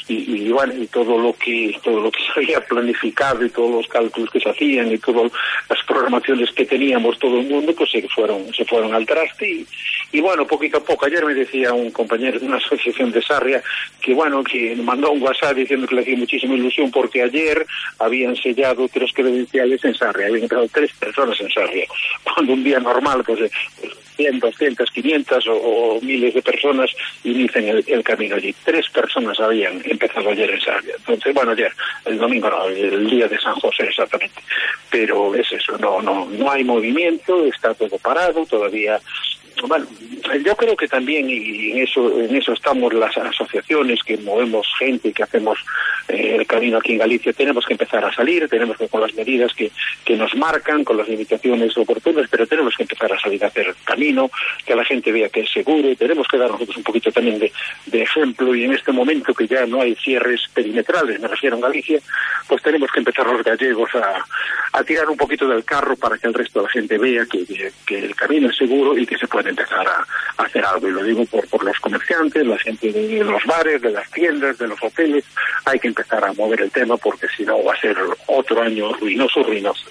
[0.09, 3.71] y, y, bueno, y todo lo que todo lo que se había planificado y todos
[3.71, 5.33] los cálculos que se hacían y todas
[5.69, 9.67] las programaciones que teníamos todo el mundo, pues se fueron se fueron al traste y,
[10.13, 11.07] y bueno, poquito a poco.
[11.07, 13.63] Ayer me decía un compañero de una asociación de Sarria
[14.01, 17.67] que bueno, que mandó un WhatsApp diciendo que le hacía muchísima ilusión porque ayer
[17.99, 21.87] habían sellado tres credenciales en Sarria, habían entrado tres personas en Sarria,
[22.25, 26.91] cuando un día normal pues, pues 100, 200, 500 o, miles de personas
[27.25, 28.55] inician el, el, camino allí.
[28.65, 30.95] Tres personas habían empezado ayer en Sarria.
[30.99, 31.73] Entonces, bueno, ayer,
[32.05, 34.41] el domingo no, el día de San José exactamente.
[34.91, 39.01] Pero es eso, no, no, no hay movimiento, está todo parado, todavía
[39.67, 39.87] bueno,
[40.45, 45.13] yo creo que también, y en eso, en eso estamos las asociaciones que movemos gente,
[45.13, 45.59] que hacemos
[46.09, 49.15] eh, el camino aquí en Galicia, tenemos que empezar a salir, tenemos que con las
[49.15, 49.71] medidas que,
[50.05, 53.75] que nos marcan, con las limitaciones oportunas, pero tenemos que empezar a salir a hacer
[53.85, 54.31] camino,
[54.65, 57.53] que la gente vea que es seguro, tenemos que dar nosotros un poquito también de,
[57.87, 61.61] de ejemplo, y en este momento que ya no hay cierres perimetrales, me refiero a
[61.61, 62.01] Galicia,
[62.49, 64.25] pues tenemos que empezar los gallegos a,
[64.73, 67.45] a tirar un poquito del carro para que el resto de la gente vea que,
[67.87, 70.89] que el camino es seguro y que se puede empezar a, a, hacer algo.
[70.89, 74.59] Y lo digo por, por los comerciantes, la gente de los bares, de las tiendas,
[74.59, 75.25] de los hoteles.
[75.65, 78.93] Hay que empezar a mover el tema porque si no va a ser otro año
[78.95, 79.87] ruinoso, ruinoso.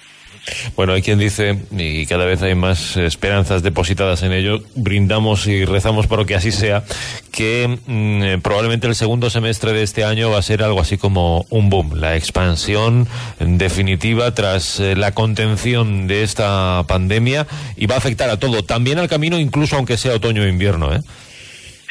[0.76, 5.64] Bueno, hay quien dice, y cada vez hay más esperanzas depositadas en ello, brindamos y
[5.64, 6.84] rezamos por que así sea,
[7.30, 11.46] que mmm, probablemente el segundo semestre de este año va a ser algo así como
[11.50, 13.06] un boom, la expansión
[13.38, 18.98] definitiva tras eh, la contención de esta pandemia y va a afectar a todo, también
[18.98, 21.00] al camino, incluso aunque sea otoño o invierno, ¿eh?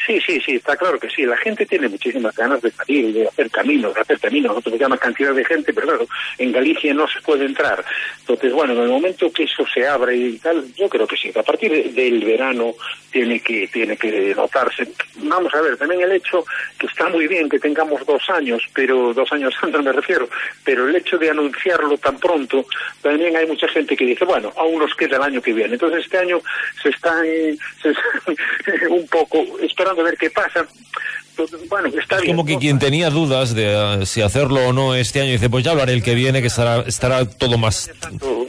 [0.06, 1.24] Sí, sí, sí, está claro que sí.
[1.24, 4.50] La gente tiene muchísimas ganas de salir, de hacer caminos, de hacer caminos.
[4.56, 6.06] Nosotros llama cantidad de gente, pero claro,
[6.38, 7.84] en Galicia no se puede entrar.
[8.20, 11.30] Entonces, bueno, en el momento que eso se abre y tal, yo creo que sí.
[11.36, 12.74] A partir de, del verano
[13.10, 14.88] tiene que tiene que notarse.
[15.16, 16.44] Vamos a ver, también el hecho
[16.78, 20.28] que está muy bien que tengamos dos años, pero dos años antes me refiero,
[20.64, 22.64] pero el hecho de anunciarlo tan pronto,
[23.02, 25.74] también hay mucha gente que dice, bueno, aún nos queda el año que viene.
[25.74, 26.40] Entonces, este año
[26.82, 27.24] se están,
[27.82, 27.90] se
[28.90, 30.66] un poco esperando a ver qué pasa.
[31.68, 32.36] Bueno, está es bien.
[32.36, 35.64] como que quien tenía dudas de uh, si hacerlo o no este año dice, pues
[35.64, 37.90] ya haré el que viene, que estará, estará todo más.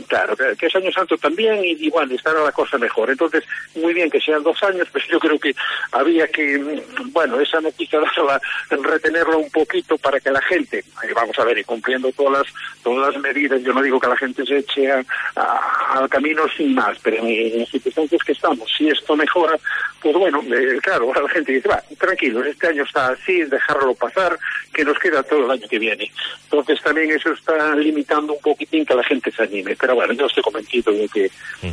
[0.07, 3.09] Claro, que es año santo también y, y bueno, estará la cosa mejor.
[3.09, 5.55] Entonces, muy bien que sean dos años, pues yo creo que
[5.93, 10.83] había que, bueno, esa noticia darla, retenerla un poquito para que la gente,
[11.15, 14.17] vamos a ver, y cumpliendo todas las, todas las medidas, yo no digo que la
[14.17, 15.01] gente se eche a,
[15.35, 19.57] a, al camino sin más, pero en las circunstancias que estamos, si esto mejora,
[20.01, 24.37] pues bueno, eh, claro, la gente dice, va, tranquilo, este año está así, dejarlo pasar,
[24.73, 26.11] que nos queda todo el año que viene.
[26.43, 29.75] Entonces también eso está limitando un poquitín que la gente se anime.
[29.79, 31.31] Pero bueno, yo estoy convencido de que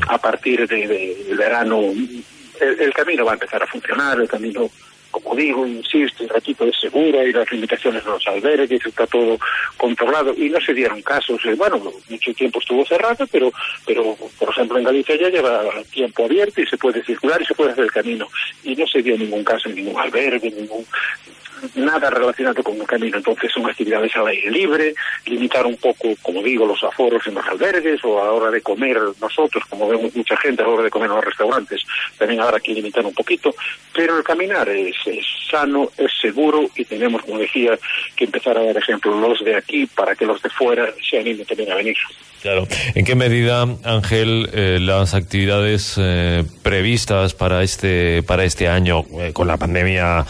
[0.08, 1.80] a partir del de, de verano
[2.60, 4.70] el, el, camino va a empezar a funcionar, el camino
[5.10, 9.38] como digo, insisto, un ratito de seguro y las limitaciones de los albergues, está todo
[9.76, 11.40] controlado y no se dieron casos.
[11.44, 13.52] Eh, bueno, mucho tiempo estuvo cerrado, pero,
[13.86, 17.54] pero por ejemplo en Galicia ya lleva tiempo abierto y se puede circular y se
[17.54, 18.28] puede hacer el camino.
[18.64, 20.84] Y no se dio ningún caso en ningún albergue, ningún
[21.74, 23.16] nada relacionado con el camino.
[23.16, 24.94] Entonces son actividades al aire libre,
[25.26, 28.60] limitar un poco, como digo, los aforos en los albergues o a la hora de
[28.60, 31.82] comer nosotros, como vemos mucha gente a la hora de comer en los restaurantes,
[32.16, 33.54] también habrá que limitar un poquito.
[33.94, 34.96] Pero el caminar es,
[35.50, 37.78] sano, es seguro y tenemos, como decía,
[38.16, 41.46] que empezar a dar ejemplo los de aquí para que los de fuera se animen
[41.46, 41.96] también a venir.
[42.42, 42.68] Claro.
[42.94, 49.32] ¿En qué medida, Ángel, eh, las actividades eh, previstas para este para este año eh,
[49.32, 50.24] con la pandemia,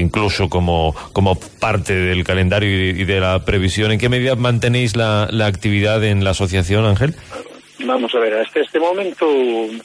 [0.00, 4.96] incluso como como parte del calendario y, y, de la previsión, en qué medida mantenéis
[4.96, 7.14] la, la actividad en la asociación, Ángel?
[7.80, 9.26] Vamos a ver, hasta este momento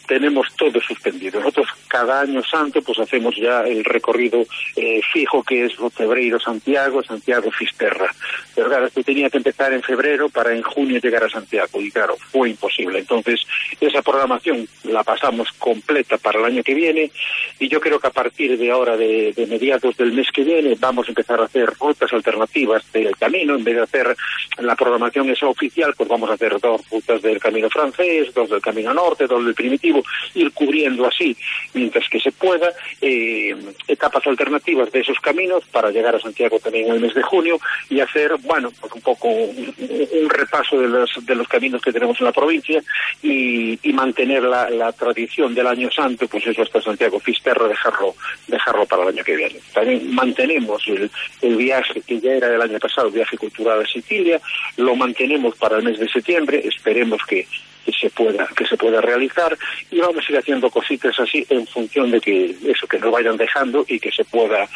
[0.08, 1.40] tenemos todo suspendido.
[1.40, 7.04] Nosotros cada año santo pues hacemos ya el recorrido eh, fijo que es Febrero Santiago,
[7.04, 8.14] Santiago Fisterra.
[8.54, 11.90] Pero claro, esto tenía que empezar en febrero para en junio llegar a Santiago y
[11.90, 13.00] claro, fue imposible.
[13.00, 13.42] Entonces,
[13.82, 17.12] esa programación la pasamos completa para el año que viene
[17.60, 20.76] y yo creo que a partir de ahora, de, de mediados del mes que viene,
[20.80, 23.56] vamos a empezar a hacer rutas alternativas del camino.
[23.56, 24.16] En vez de hacer
[24.60, 28.62] la programación esa oficial, pues vamos a hacer dos rutas del camino francés, dos del
[28.62, 30.04] camino norte, dos del primitivo,
[30.36, 31.36] ir cubriendo así,
[31.74, 33.56] mientras que se pueda, eh,
[33.88, 37.58] etapas alternativas de esos caminos para llegar a Santiago también en el mes de junio
[37.90, 42.20] y hacer, bueno, pues un poco un, repaso de los, de los caminos que tenemos
[42.20, 42.82] en la provincia
[43.22, 48.16] y, mantener la, la, tradición del año santo, pues eso hasta Santiago Fisterra, dejarlo,
[48.48, 49.60] dejarlo para el año que viene.
[49.74, 51.12] También mantenemos el,
[51.42, 54.40] el viaje que ya era del año pasado, el viaje cultural a Sicilia,
[54.78, 57.46] lo mantenemos para el mes de septiembre, esperemos que
[57.86, 59.58] que se pueda que se pueda realizar
[59.92, 63.38] y vamos a ir haciendo cositas así en función de que eso que nos vayan
[63.38, 64.68] dejando y que se pueda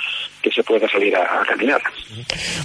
[0.41, 1.81] que se pueda salir a, a caminar.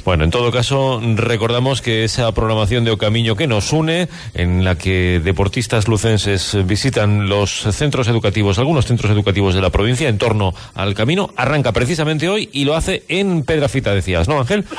[0.04, 4.76] Bueno, en todo caso recordamos que esa programación de Ocamiño que nos une, en la
[4.76, 10.54] que deportistas lucenses visitan los centros educativos, algunos centros educativos de la provincia en torno
[10.74, 14.64] al camino, arranca precisamente hoy y lo hace en Pedrafita, decías, ¿no, Ángel?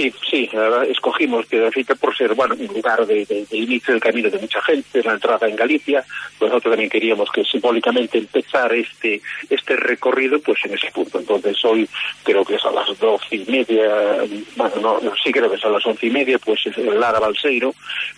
[0.00, 0.50] Sí, sí,
[0.88, 4.62] escogimos Piedrafita por ser, bueno, un lugar de, de, de, inicio del camino de mucha
[4.62, 6.02] gente, la entrada en Galicia,
[6.40, 11.18] nosotros también queríamos que simbólicamente empezar este este recorrido pues en ese punto.
[11.18, 11.86] Entonces hoy
[12.22, 13.84] creo que es a las doce y media,
[14.56, 17.74] bueno, no, sí creo que es a las once y media, pues Lara Balseiro,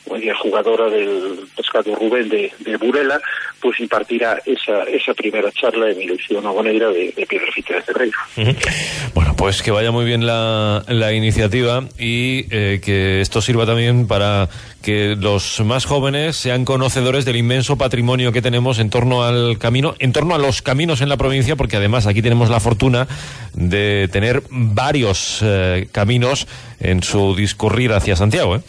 [0.06, 3.20] pues, jugadora del pescado Rubén de, de Burela,
[3.60, 8.18] pues impartirá esa, esa primera charla en ilusión agoneira de, de Piedrafita de Cerreiro.
[8.36, 9.10] Uh -huh.
[9.14, 14.06] Bueno, pues que vaya muy bien la, la iniciativa y eh, que esto sirva también
[14.06, 14.48] para
[14.82, 19.94] que los más jóvenes sean conocedores del inmenso patrimonio que tenemos en torno al camino,
[19.98, 23.06] en torno a los caminos en la provincia, porque además aquí tenemos la fortuna
[23.54, 26.46] de tener varios eh, caminos
[26.80, 28.56] en su discurrir hacia Santiago.
[28.56, 28.60] ¿eh?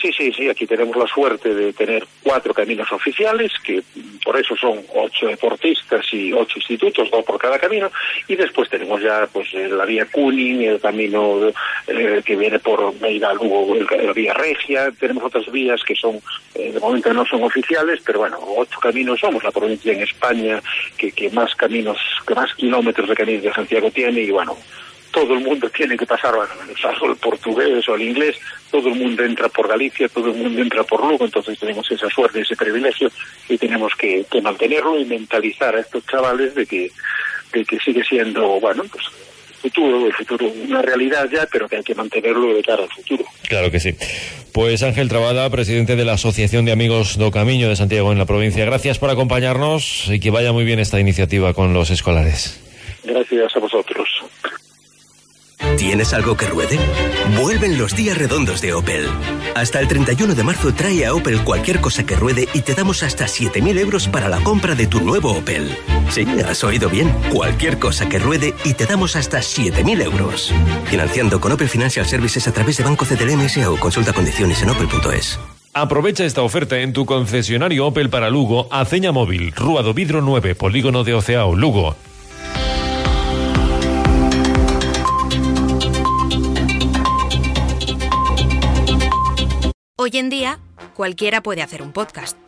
[0.00, 3.82] Sí, sí, sí, aquí tenemos la suerte de tener cuatro caminos oficiales, que
[4.22, 7.90] por eso son ocho deportistas y ocho institutos, dos por cada camino,
[8.28, 11.48] y después tenemos ya pues la vía Cunin, el camino
[11.86, 16.20] eh, que viene por Meira, Lugo, la vía Regia, tenemos otras vías que son,
[16.54, 20.62] eh, de momento no son oficiales, pero bueno, ocho caminos somos la provincia en España
[20.98, 24.58] que, que más caminos, que más kilómetros de caminos de Santiago tiene, y bueno,
[25.16, 26.34] todo el mundo tiene que pasar,
[26.78, 28.36] salvo el portugués o el inglés,
[28.70, 32.10] todo el mundo entra por Galicia, todo el mundo entra por Lugo, entonces tenemos esa
[32.10, 33.10] suerte, ese privilegio
[33.48, 36.90] y tenemos que, que mantenerlo y mentalizar a estos chavales de que,
[37.50, 39.06] de que sigue siendo, bueno, pues
[39.62, 43.24] futuro, el futuro, una realidad ya, pero que hay que mantenerlo de cara al futuro.
[43.48, 43.94] Claro que sí.
[44.52, 48.26] Pues Ángel Trabada, presidente de la Asociación de Amigos do Camiño de Santiago en la
[48.26, 52.60] provincia, gracias por acompañarnos y que vaya muy bien esta iniciativa con los escolares.
[53.02, 54.05] Gracias a vosotros.
[55.76, 56.78] ¿Tienes algo que ruede?
[57.38, 59.06] Vuelven los días redondos de Opel.
[59.54, 63.02] Hasta el 31 de marzo trae a Opel cualquier cosa que ruede y te damos
[63.02, 65.76] hasta 7.000 euros para la compra de tu nuevo Opel.
[66.08, 67.12] Sí, has oído bien.
[67.30, 70.52] Cualquier cosa que ruede y te damos hasta 7.000 euros.
[70.86, 75.38] Financiando con Opel Financial Services a través de Banco CTLM o consulta condiciones en opel.es.
[75.74, 80.54] Aprovecha esta oferta en tu concesionario Opel para Lugo, Aceña Móvil, Rúa do Vidro 9,
[80.54, 81.96] Polígono de Oceao, Lugo.
[90.06, 90.60] Hoy en día,
[90.94, 92.38] cualquiera puede hacer un podcast.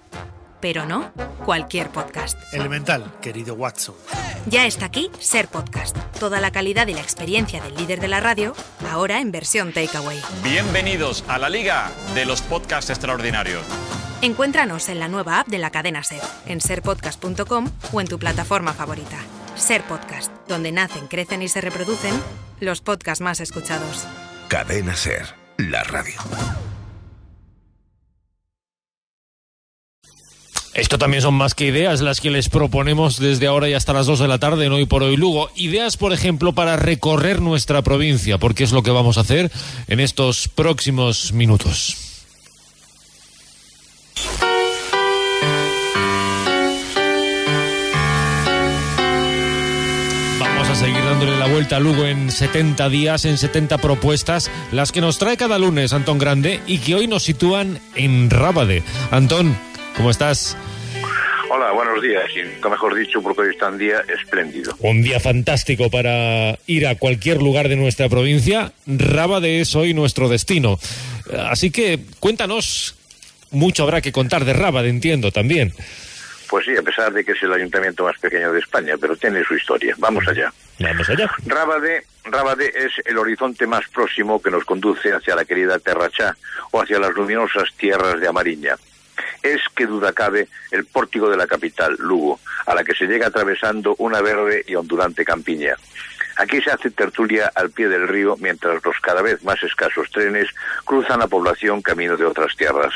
[0.61, 1.11] Pero no
[1.45, 2.39] cualquier podcast.
[2.53, 3.97] Elemental, querido Watson.
[4.47, 5.97] Ya está aquí Ser Podcast.
[6.21, 8.55] Toda la calidad y la experiencia del líder de la radio,
[8.89, 10.21] ahora en versión takeaway.
[10.45, 13.65] Bienvenidos a la Liga de los Podcasts Extraordinarios.
[14.23, 18.73] Encuéntranos en la nueva app de la cadena Ser, en serpodcast.com o en tu plataforma
[18.73, 19.19] favorita.
[19.57, 22.15] Ser Podcast, donde nacen, crecen y se reproducen
[22.61, 24.07] los podcasts más escuchados.
[24.47, 26.21] Cadena Ser, la radio.
[30.79, 34.07] Esto también son más que ideas las que les proponemos desde ahora y hasta las
[34.07, 35.51] 2 de la tarde en Hoy por Hoy Lugo.
[35.57, 39.51] Ideas, por ejemplo, para recorrer nuestra provincia, porque es lo que vamos a hacer
[39.89, 41.97] en estos próximos minutos.
[50.39, 54.93] Vamos a seguir dándole la vuelta a Lugo en 70 días, en 70 propuestas, las
[54.93, 58.85] que nos trae cada lunes Antón Grande y que hoy nos sitúan en Rábade.
[59.11, 59.59] Antón,
[59.97, 60.57] ¿cómo estás?
[61.51, 62.25] Hola, buenos días.
[62.37, 64.75] Y mejor dicho, porque hoy está un día espléndido.
[64.81, 68.73] Un día fantástico para ir a cualquier lugar de nuestra provincia.
[68.87, 70.79] Rábade es hoy nuestro destino.
[71.49, 72.97] Así que cuéntanos,
[73.51, 75.73] mucho habrá que contar de Rábade, entiendo también.
[76.51, 79.43] Pues sí, a pesar de que es el ayuntamiento más pequeño de España, pero tiene
[79.45, 79.95] su historia.
[79.99, 80.53] Vamos allá.
[80.79, 81.31] Vamos allá.
[81.47, 86.37] Rábade, Rábade es el horizonte más próximo que nos conduce hacia la querida Terrachá
[86.71, 88.77] o hacia las luminosas tierras de Amariña
[89.43, 93.29] es, que duda cabe, el pórtico de la capital, Lugo, a la que se llega
[93.29, 95.77] atravesando una verde y ondulante campiña.
[96.37, 100.49] Aquí se hace tertulia al pie del río mientras los cada vez más escasos trenes
[100.85, 102.95] cruzan la población camino de otras tierras.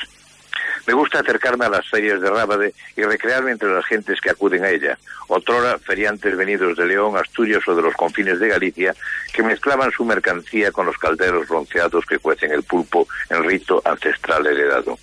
[0.87, 4.65] Me gusta acercarme a las ferias de Rábade y recrearme entre las gentes que acuden
[4.65, 4.99] a ella.
[5.29, 8.95] Otrora, feriantes venidos de León, Asturias o de los confines de Galicia,
[9.33, 14.47] que mezclaban su mercancía con los calderos bronceados que cuecen el pulpo en rito ancestral
[14.47, 14.99] heredado.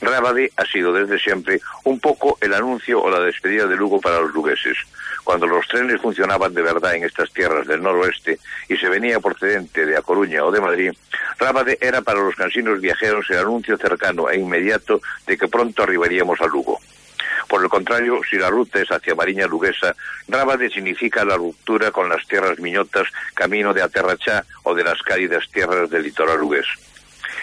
[0.00, 4.20] Rábade ha sido desde siempre un poco el anuncio o la despedida de Lugo para
[4.20, 4.76] los lugueses.
[5.24, 9.84] Cuando los trenes funcionaban de verdad en estas tierras del noroeste y se venía procedente
[9.84, 10.92] de A Coruña o de Madrid,
[11.38, 16.40] Rábade era para los cansinos viajeros el anuncio cercano e inmediato de que pronto arribaríamos
[16.40, 16.78] a Lugo.
[17.48, 19.94] Por el contrario, si la ruta es hacia Mariña Luguesa,
[20.28, 25.44] Rábade significa la ruptura con las tierras miñotas camino de Aterrachá o de las cálidas
[25.52, 26.66] tierras del litoral lugués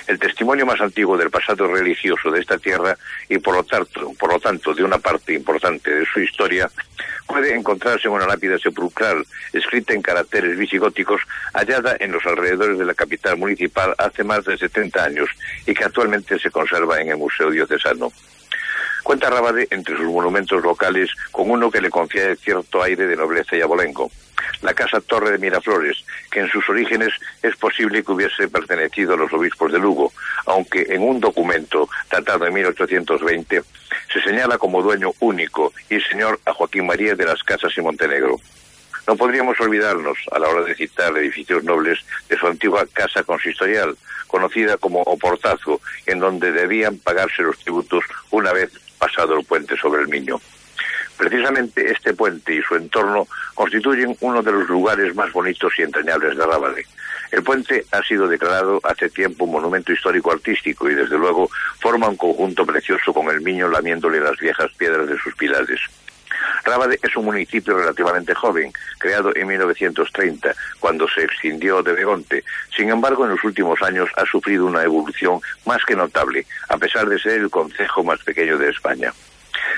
[0.07, 2.97] el testimonio más antiguo del pasado religioso de esta tierra
[3.29, 6.69] y por lo tanto, de una parte importante de su historia,
[7.27, 11.21] puede encontrarse en una lápida sepulcral escrita en caracteres visigóticos
[11.53, 15.29] hallada en los alrededores de la capital municipal hace más de 70 años
[15.65, 18.11] y que actualmente se conserva en el Museo Diocesano.
[19.03, 23.55] Cuenta Rabade entre sus monumentos locales con uno que le confiere cierto aire de nobleza
[23.55, 24.09] y abolengo
[24.61, 29.17] la Casa Torre de Miraflores, que en sus orígenes es posible que hubiese pertenecido a
[29.17, 30.11] los obispos de Lugo,
[30.45, 33.61] aunque en un documento datado en 1820
[34.11, 38.37] se señala como dueño único y señor a Joaquín María de las Casas y Montenegro.
[39.05, 41.99] No podríamos olvidarnos, a la hora de citar edificios nobles,
[42.29, 43.97] de su antigua casa consistorial,
[44.33, 50.01] conocida como Oportazo, en donde debían pagarse los tributos una vez pasado el puente sobre
[50.01, 50.41] el Miño.
[51.15, 56.35] Precisamente este puente y su entorno constituyen uno de los lugares más bonitos y entrañables
[56.35, 56.87] de Rábade.
[57.31, 61.47] El puente ha sido declarado hace tiempo un monumento histórico artístico y desde luego
[61.79, 65.79] forma un conjunto precioso con el Miño lamiéndole las viejas piedras de sus pilares.
[66.63, 72.42] Rábade es un municipio relativamente joven, creado en 1930, cuando se extindió de Begonte.
[72.75, 77.07] Sin embargo, en los últimos años ha sufrido una evolución más que notable, a pesar
[77.07, 79.13] de ser el concejo más pequeño de España.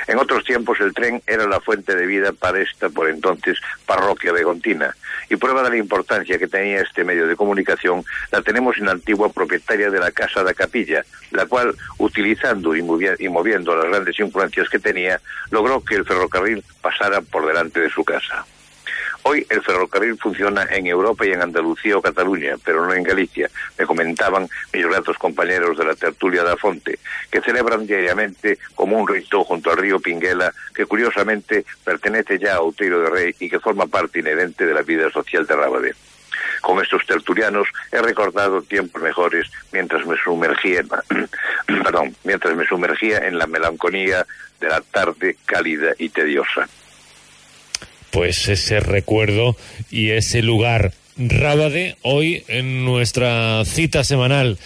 [0.07, 4.31] En otros tiempos el tren era la fuente de vida para esta, por entonces, parroquia
[4.31, 4.95] begontina.
[5.29, 8.91] Y prueba de la importancia que tenía este medio de comunicación la tenemos en la
[8.91, 14.69] antigua propietaria de la Casa de Capilla, la cual, utilizando y moviendo las grandes influencias
[14.69, 15.19] que tenía,
[15.49, 18.45] logró que el ferrocarril pasara por delante de su casa.
[19.27, 23.49] Hoy el ferrocarril funciona en Europa y en Andalucía o Cataluña, pero no en Galicia.
[23.75, 26.99] Me comentaban mis gratos compañeros de la tertulia da Fonte,
[27.31, 32.59] que celebran diariamente como un rito junto al río Pinguela, que curiosamente pertenece ya a
[32.59, 35.95] Outeiro de Rey y que forma parte inherente de la vida social de Rábade.
[36.61, 40.83] Con estos tertulianos he recordado tiempos mejores mientras me sumergía,
[41.65, 44.23] perdón, mientras me sumergía en la melancolía
[44.59, 46.69] de la tarde cálida y tediosa
[48.15, 49.57] pues ese recuerdo
[49.91, 50.93] y ese lugar.
[51.17, 54.57] Rábade, hoy en nuestra cita semanal.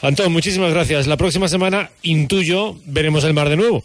[0.00, 1.06] Antón, muchísimas gracias.
[1.06, 3.84] La próxima semana, intuyo, veremos el mar de nuevo.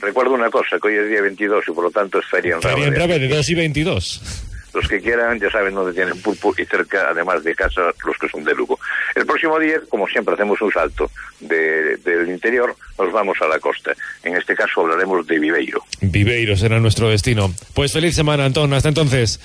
[0.00, 2.62] Recuerdo una cosa, que hoy es día 22 y por lo tanto es feria en
[2.62, 4.22] Feria en Rábade, 2 y 22.
[4.78, 8.28] Los que quieran ya saben dónde tienen pulpo y cerca, además de casa, los que
[8.28, 8.78] son de Lugo.
[9.16, 11.10] El próximo día, como siempre, hacemos un salto
[11.40, 13.92] del interior, nos vamos a la costa.
[14.22, 15.82] En este caso hablaremos de Viveiro.
[16.00, 17.52] Viveiro será nuestro destino.
[17.74, 18.72] Pues feliz semana, Antón.
[18.72, 19.40] Hasta entonces.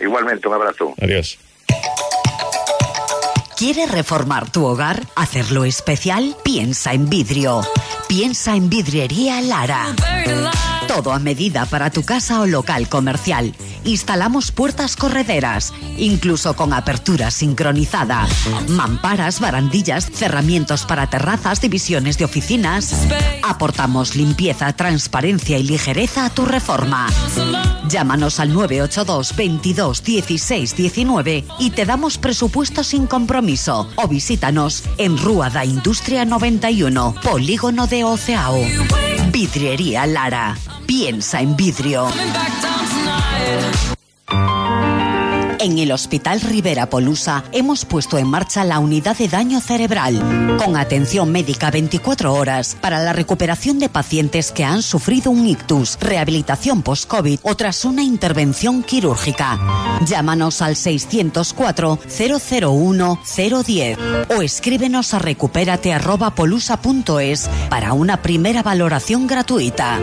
[0.00, 0.94] Igualmente, un abrazo.
[0.98, 1.38] Adiós.
[3.58, 5.02] ¿Quieres reformar tu hogar?
[5.14, 6.34] ¿Hacerlo especial?
[6.42, 7.60] Piensa en vidrio.
[8.08, 9.94] Piensa en vidriería Lara.
[10.90, 13.54] Todo a medida para tu casa o local comercial.
[13.84, 18.26] Instalamos puertas correderas, incluso con apertura sincronizada.
[18.66, 23.06] Mamparas, barandillas, cerramientos para terrazas, divisiones de oficinas.
[23.44, 27.06] Aportamos limpieza, transparencia y ligereza a tu reforma.
[27.88, 33.88] Llámanos al 982 22 16 19 y te damos presupuesto sin compromiso.
[33.94, 38.58] O visítanos en Rúa da Industria 91, Polígono de Oceao.
[39.30, 40.56] Vidriería Lara.
[40.90, 42.08] Piensa en vidrio.
[45.60, 50.76] En el Hospital Rivera Polusa hemos puesto en marcha la unidad de daño cerebral, con
[50.76, 56.82] atención médica 24 horas para la recuperación de pacientes que han sufrido un ictus, rehabilitación
[56.82, 59.60] post-COVID o tras una intervención quirúrgica.
[60.04, 63.96] Llámanos al 604 001 010
[64.36, 70.00] o escríbenos a recupérate@polusa.es para una primera valoración gratuita.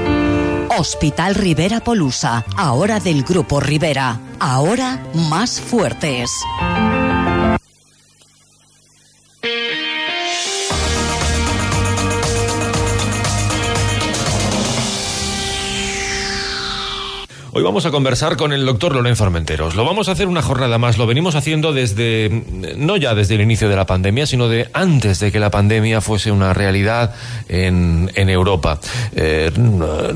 [0.69, 6.31] Hospital Rivera Polusa, ahora del Grupo Rivera, ahora más fuertes.
[17.57, 19.73] Hoy vamos a conversar con el doctor Lorenzo Armenteros.
[19.73, 20.99] Lo vamos a hacer una jornada más.
[20.99, 22.43] Lo venimos haciendo desde,
[22.77, 25.99] no ya desde el inicio de la pandemia, sino de antes de que la pandemia
[25.99, 27.15] fuese una realidad
[27.49, 28.79] en, Europa.
[29.15, 29.51] Eh,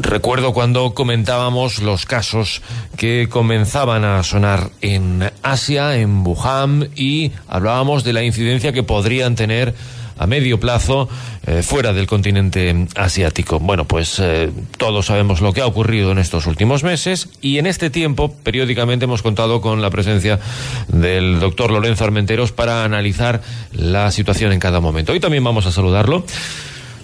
[0.02, 2.62] recuerdo cuando comentábamos los casos
[2.96, 9.34] que comenzaban a sonar en Asia, en Wuhan, y hablábamos de la incidencia que podrían
[9.34, 9.74] tener
[10.22, 11.10] a medio plazo
[11.48, 13.60] eh, fuera del continente asiático.
[13.60, 17.66] Bueno, pues eh, todos sabemos lo que ha ocurrido en estos últimos meses y en
[17.66, 20.40] este tiempo periódicamente hemos contado con la presencia
[20.88, 23.42] del doctor Lorenzo Armenteros para analizar
[23.74, 25.12] la situación en cada momento.
[25.12, 26.24] Hoy también vamos a saludarlo.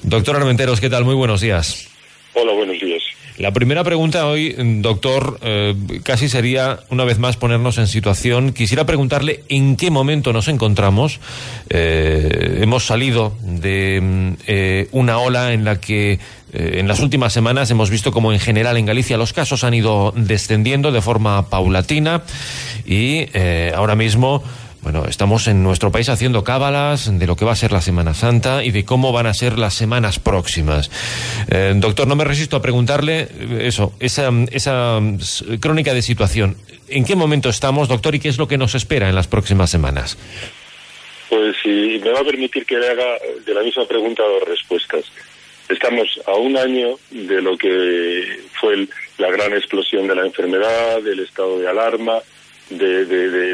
[0.04, 1.04] Doctor Armenteros, ¿qué tal?
[1.04, 1.88] Muy buenos días.
[2.34, 2.97] Hola, buenos días.
[3.38, 8.52] La primera pregunta hoy, doctor, eh, casi sería una vez más ponernos en situación.
[8.52, 11.20] Quisiera preguntarle en qué momento nos encontramos.
[11.70, 16.20] Eh, hemos salido de mm, eh, una ola en la que
[16.54, 20.14] en las últimas semanas hemos visto como en general en Galicia los casos han ido
[20.16, 22.24] descendiendo de forma paulatina
[22.86, 23.28] y
[23.76, 24.42] ahora mismo
[24.88, 28.14] bueno, estamos en nuestro país haciendo cábalas de lo que va a ser la Semana
[28.14, 30.90] Santa y de cómo van a ser las semanas próximas.
[31.52, 33.28] Eh, doctor, no me resisto a preguntarle eh,
[33.64, 35.02] eso, esa, esa
[35.60, 36.56] crónica de situación.
[36.88, 39.70] ¿En qué momento estamos, doctor, y qué es lo que nos espera en las próximas
[39.70, 40.18] semanas?
[41.30, 45.04] Pues si me va a permitir que le haga de la misma pregunta dos respuestas.
[45.68, 51.20] Estamos a un año de lo que fue la gran explosión de la enfermedad, del
[51.20, 52.22] estado de alarma,
[52.70, 53.06] de,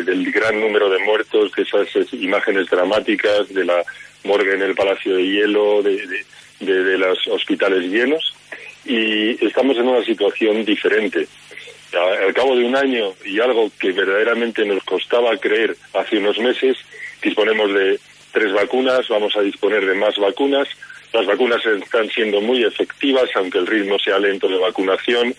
[0.04, 3.84] del gran número de muertos, de esas imágenes dramáticas, de la
[4.24, 6.26] morgue en el Palacio de Hielo, de,
[6.60, 8.34] de los hospitales llenos,
[8.86, 11.28] y estamos en una situación diferente.
[11.94, 16.78] Al cabo de un año y algo que verdaderamente nos costaba creer hace unos meses,
[17.22, 18.00] disponemos de
[18.32, 20.68] tres vacunas, vamos a disponer de más vacunas.
[21.14, 25.36] Las vacunas están siendo muy efectivas, aunque el ritmo sea lento de vacunación.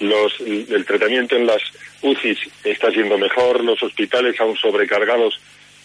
[0.00, 1.62] Los, el tratamiento en las
[2.02, 5.40] UCIs está siendo mejor, los hospitales aún sobrecargados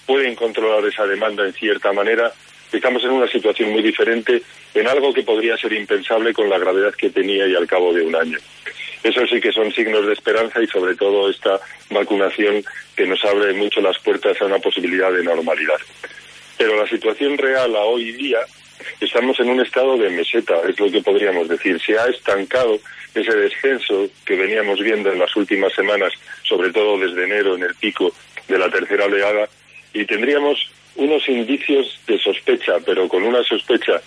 [0.06, 2.34] pueden controlar esa demanda en cierta manera.
[2.72, 4.42] Estamos en una situación muy diferente
[4.74, 8.02] en algo que podría ser impensable con la gravedad que tenía y al cabo de
[8.02, 8.40] un año.
[9.04, 12.64] Eso sí que son signos de esperanza y sobre todo esta vacunación
[12.96, 15.78] que nos abre mucho las puertas a una posibilidad de normalidad.
[16.58, 18.40] Pero la situación real a hoy día
[19.00, 21.80] estamos en un estado de meseta, es lo que podríamos decir.
[21.82, 22.80] Se ha estancado
[23.14, 26.14] ese descenso que veníamos viendo en las últimas semanas,
[26.44, 28.14] sobre todo desde enero en el pico
[28.48, 29.48] de la tercera oleada,
[29.94, 34.02] y tendríamos unos indicios de sospecha, pero con una sospecha,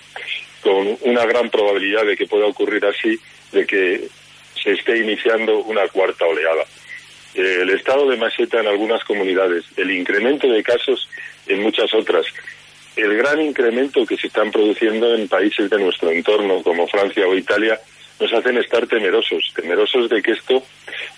[0.63, 3.19] con una gran probabilidad de que pueda ocurrir así,
[3.51, 4.09] de que
[4.63, 6.65] se esté iniciando una cuarta oleada.
[7.35, 11.09] El estado de meseta en algunas comunidades, el incremento de casos
[11.47, 12.27] en muchas otras,
[12.97, 17.35] el gran incremento que se están produciendo en países de nuestro entorno, como Francia o
[17.35, 17.79] Italia,
[18.21, 20.63] nos hacen estar temerosos, temerosos de que esto,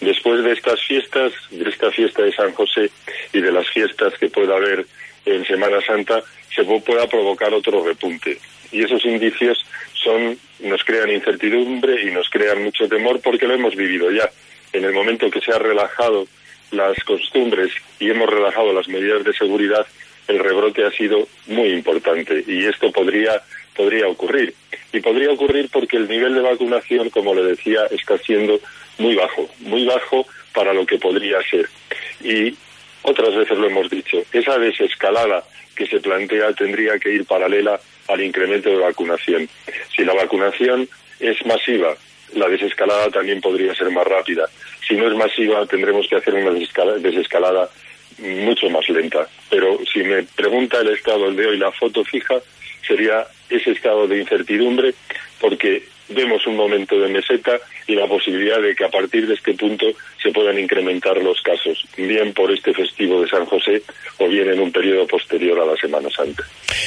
[0.00, 2.90] después de estas fiestas, de esta fiesta de San José
[3.32, 4.86] y de las fiestas que pueda haber
[5.26, 6.22] en Semana Santa,
[6.54, 8.38] se pueda provocar otro repunte.
[8.72, 13.74] Y esos indicios son, nos crean incertidumbre y nos crean mucho temor porque lo hemos
[13.74, 14.30] vivido ya.
[14.72, 16.26] En el momento que se han relajado
[16.70, 17.70] las costumbres
[18.00, 19.86] y hemos relajado las medidas de seguridad,
[20.28, 23.42] el rebrote ha sido muy importante y esto podría,
[23.76, 24.54] podría ocurrir.
[24.92, 28.60] Y podría ocurrir porque el nivel de vacunación, como le decía, está siendo
[28.98, 31.68] muy bajo, muy bajo para lo que podría ser.
[32.22, 32.56] Y
[33.02, 35.44] otras veces lo hemos dicho, esa desescalada
[35.74, 39.48] que se plantea tendría que ir paralela al incremento de vacunación.
[39.94, 40.88] Si la vacunación
[41.20, 41.94] es masiva,
[42.34, 44.48] la desescalada también podría ser más rápida.
[44.86, 46.50] Si no es masiva, tendremos que hacer una
[46.98, 47.68] desescalada
[48.18, 49.28] mucho más lenta.
[49.50, 52.36] Pero si me pregunta el estado de hoy, la foto fija
[52.86, 54.94] sería ese estado de incertidumbre,
[55.40, 59.54] porque vemos un momento de meseta y la posibilidad de que a partir de este
[59.54, 59.86] punto
[60.24, 63.82] se puedan incrementar los casos, bien por este festivo de San José
[64.18, 66.42] o bien en un periodo posterior a la Semana Santa.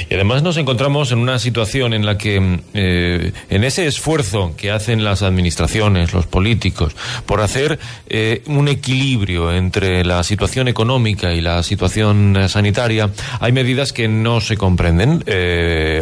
[0.09, 4.71] Y además nos encontramos en una situación en la que, eh, en ese esfuerzo que
[4.71, 6.95] hacen las administraciones, los políticos,
[7.27, 7.77] por hacer
[8.09, 14.07] eh, un equilibrio entre la situación económica y la situación eh, sanitaria, hay medidas que
[14.07, 15.23] no se comprenden.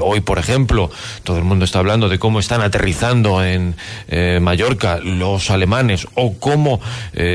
[0.01, 0.89] hoy, por ejemplo,
[1.23, 3.75] todo el mundo está hablando de cómo están aterrizando en
[4.41, 6.79] Mallorca los alemanes o cómo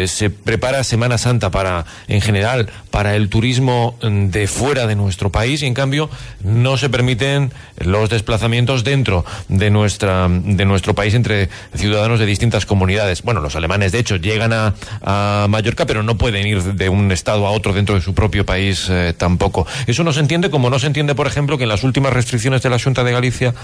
[0.06, 5.30] se prepara Semana Santa para, en general, para el turismo mm, de fuera de nuestro
[5.30, 6.10] país y en cambio
[6.42, 12.66] no se permiten los desplazamientos dentro de nuestra de nuestro país entre ciudadanos de distintas
[12.66, 13.22] comunidades.
[13.22, 17.12] Bueno, los alemanes de hecho llegan a, a Mallorca pero no pueden ir de un
[17.12, 19.66] estado a otro dentro de su propio país eh, tampoco.
[19.86, 22.62] Eso no se entiende como no se entiende, por ejemplo, que en las últimas restricciones
[22.62, 23.54] de la Junta de Galicia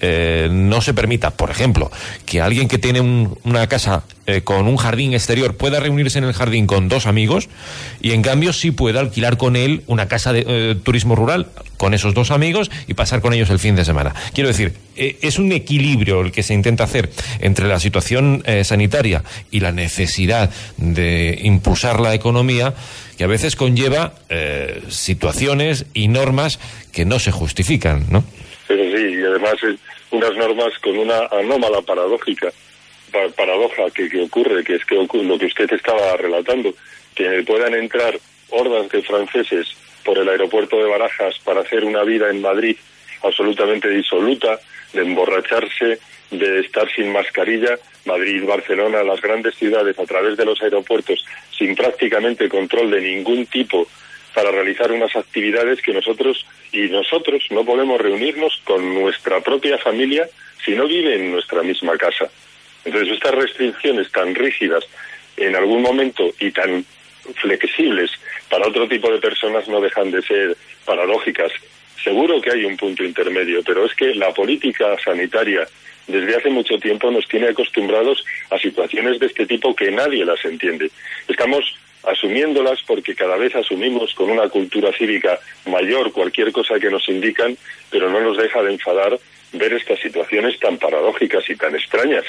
[0.00, 1.90] eh, no se permita, por ejemplo,
[2.24, 6.32] que alguien que tiene una casa eh, con un jardín exterior pueda reunirse en el
[6.32, 7.48] jardín con dos amigos
[8.00, 11.94] y en cambio sí pueda alquilar con él una casa de eh, turismo rural con
[11.94, 14.14] esos dos amigos y pasar con ellos el fin de semana.
[14.32, 17.10] Quiero decir, es un equilibrio el que se intenta hacer
[17.40, 22.72] entre la situación sanitaria y la necesidad de impulsar la economía
[23.18, 24.14] que a veces conlleva
[24.88, 26.58] situaciones y normas
[26.92, 28.24] que no se justifican, ¿no?
[28.66, 29.54] Pero sí, y además
[30.10, 32.50] unas normas con una anómala paradójica,
[33.34, 36.74] paradoja que, ocurre, que es que lo que usted estaba relatando,
[37.14, 38.18] que puedan entrar
[38.50, 42.76] hordas de franceses por el aeropuerto de Barajas para hacer una vida en Madrid
[43.22, 44.60] absolutamente disoluta,
[44.92, 45.98] de emborracharse,
[46.30, 51.24] de estar sin mascarilla, Madrid, Barcelona, las grandes ciudades a través de los aeropuertos,
[51.56, 53.86] sin prácticamente control de ningún tipo
[54.34, 60.28] para realizar unas actividades que nosotros y nosotros no podemos reunirnos con nuestra propia familia
[60.64, 62.30] si no vive en nuestra misma casa.
[62.86, 64.84] Entonces, estas restricciones tan rígidas
[65.36, 66.84] en algún momento y tan
[67.34, 68.10] flexibles
[68.48, 71.52] para otro tipo de personas no dejan de ser paradójicas.
[72.02, 75.66] Seguro que hay un punto intermedio, pero es que la política sanitaria
[76.06, 80.44] desde hace mucho tiempo nos tiene acostumbrados a situaciones de este tipo que nadie las
[80.44, 80.90] entiende.
[81.26, 87.08] Estamos asumiéndolas porque cada vez asumimos con una cultura cívica mayor cualquier cosa que nos
[87.08, 87.56] indican,
[87.90, 89.18] pero no nos deja de enfadar
[89.52, 92.24] ver estas situaciones tan paradójicas y tan extrañas.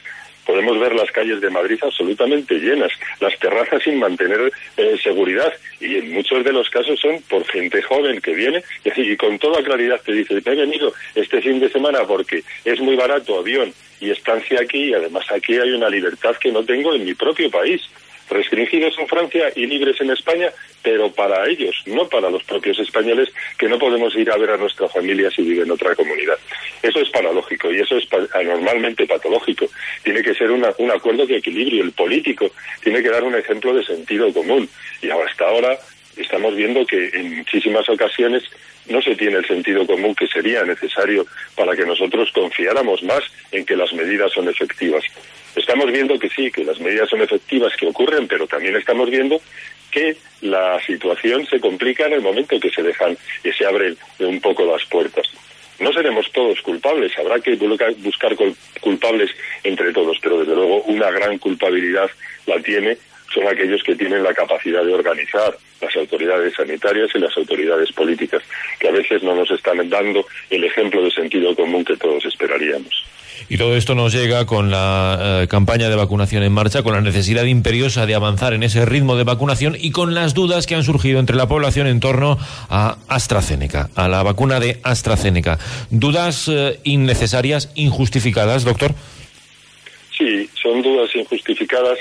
[0.47, 5.97] Podemos ver las calles de Madrid absolutamente llenas, las terrazas sin mantener eh, seguridad y
[5.97, 10.01] en muchos de los casos son por gente joven que viene y con toda claridad
[10.03, 14.61] te dice, he venido este fin de semana porque es muy barato avión y estancia
[14.61, 17.81] aquí y además aquí hay una libertad que no tengo en mi propio país
[18.29, 20.51] restringidos en Francia y libres en España,
[20.83, 24.57] pero para ellos, no para los propios españoles, que no podemos ir a ver a
[24.57, 26.37] nuestra familia si vive en otra comunidad.
[26.81, 29.67] Eso es paradójico y eso es anormalmente patológico.
[30.03, 31.83] Tiene que ser un acuerdo de equilibrio.
[31.83, 32.51] El político
[32.83, 34.69] tiene que dar un ejemplo de sentido común.
[35.01, 35.77] Y hasta ahora
[36.15, 38.43] estamos viendo que en muchísimas ocasiones
[38.89, 41.25] no se tiene el sentido común que sería necesario
[41.55, 43.21] para que nosotros confiáramos más
[43.51, 45.03] en que las medidas son efectivas.
[45.57, 49.41] Estamos viendo que sí, que las medidas son efectivas, que ocurren, pero también estamos viendo
[49.89, 54.39] que la situación se complica en el momento que se dejan y se abren un
[54.39, 55.25] poco las puertas.
[55.79, 57.55] No seremos todos culpables, habrá que
[57.97, 58.35] buscar
[58.81, 59.31] culpables
[59.63, 62.09] entre todos, pero desde luego una gran culpabilidad
[62.45, 62.97] la tiene
[63.33, 68.41] son aquellos que tienen la capacidad de organizar las autoridades sanitarias y las autoridades políticas,
[68.79, 73.05] que a veces no nos están dando el ejemplo de sentido común que todos esperaríamos.
[73.49, 77.01] Y todo esto nos llega con la eh, campaña de vacunación en marcha, con la
[77.01, 80.83] necesidad imperiosa de avanzar en ese ritmo de vacunación y con las dudas que han
[80.83, 82.37] surgido entre la población en torno
[82.69, 85.59] a AstraZeneca, a la vacuna de AstraZeneca.
[85.89, 88.93] ¿Dudas eh, innecesarias, injustificadas, doctor?
[90.17, 91.99] Sí, son dudas injustificadas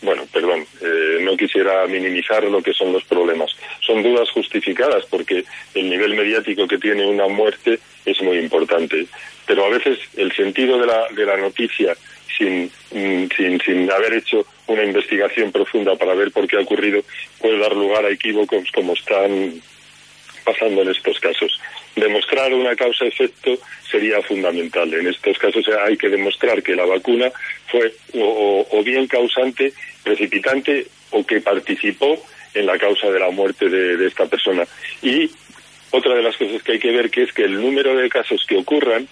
[0.00, 3.50] bueno, perdón, eh, no quisiera minimizar lo que son los problemas.
[3.80, 9.06] Son dudas justificadas porque el nivel mediático que tiene una muerte es muy importante.
[9.48, 11.96] Pero a veces el sentido de la, de la noticia,
[12.36, 17.00] sin, mm, sin, sin haber hecho una investigación profunda para ver por qué ha ocurrido,
[17.40, 19.60] puede dar lugar a equívocos como están
[20.44, 21.60] pasando en estos casos.
[21.96, 23.58] Demostrar una causa-efecto
[23.90, 24.92] sería fundamental.
[24.94, 27.30] En estos casos hay que demostrar que la vacuna
[27.66, 29.72] fue o, bien causante,
[30.02, 32.22] precipitante o que participó
[32.54, 34.66] en la causa de la muerte de, esta persona.
[35.02, 35.30] Y
[35.90, 38.44] otra de las cosas que hay que ver que es que el número de casos
[38.46, 39.08] que ocurran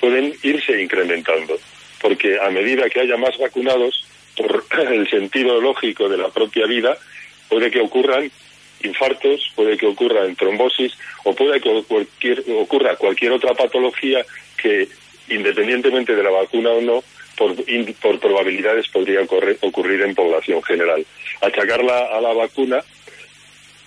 [0.00, 1.58] pueden irse incrementando,
[2.00, 6.96] porque a medida que haya más vacunados, por el sentido lógico de la propia vida,
[7.48, 8.30] puede que ocurran
[8.82, 10.92] infartos, puede que ocurra en trombosis
[11.24, 11.68] o puede que
[12.52, 14.24] ocurra cualquier otra patología
[14.56, 14.88] que,
[15.28, 17.02] independientemente de la vacuna o no,
[17.36, 17.54] por,
[18.00, 21.06] por probabilidades podría ocurrir en población general.
[21.40, 22.82] Achacarla a la vacuna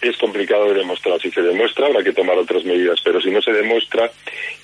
[0.01, 1.19] es complicado de demostrar.
[1.21, 4.11] Si se demuestra, habrá que tomar otras medidas, pero si no se demuestra,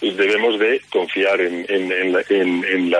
[0.01, 2.93] debemos de confiar en, en, en,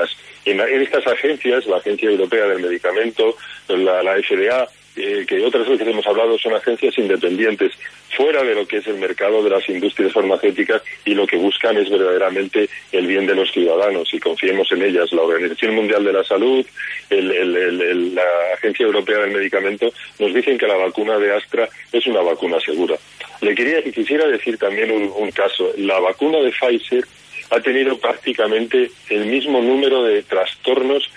[0.82, 3.36] estas agencias, la Agencia Europea del Medicamento,
[3.68, 4.68] la, la FDA,
[4.98, 7.74] eh, que otras veces hemos hablado, son agencias independientes,
[8.16, 11.78] fuera de lo que es el mercado de las industrias farmacéuticas y lo que buscan
[11.78, 15.12] es verdaderamente el bien de los ciudadanos y confiemos en ellas.
[15.14, 16.66] La Organización Mundial de la Salud,
[17.10, 18.24] la
[18.56, 22.95] Agencia Europea del Medicamento nos dicen que la vacuna de Astra es una vacuna segura.
[23.41, 25.72] Le quería, quisiera decir también un, un caso.
[25.78, 27.06] La vacuna de Pfizer
[27.52, 31.10] ha tenido prácticamente el mismo número de trastornos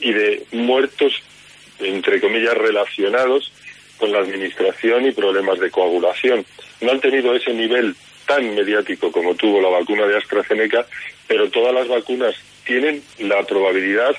[0.00, 1.22] y de muertos
[1.80, 3.52] entre comillas, relacionados
[3.98, 6.44] con la administración y problemas de coagulación.
[6.80, 7.94] No han tenido ese nivel
[8.26, 10.86] tan mediático como tuvo la vacuna de AstraZeneca,
[11.26, 14.14] pero todas las vacunas tienen la probabilidad,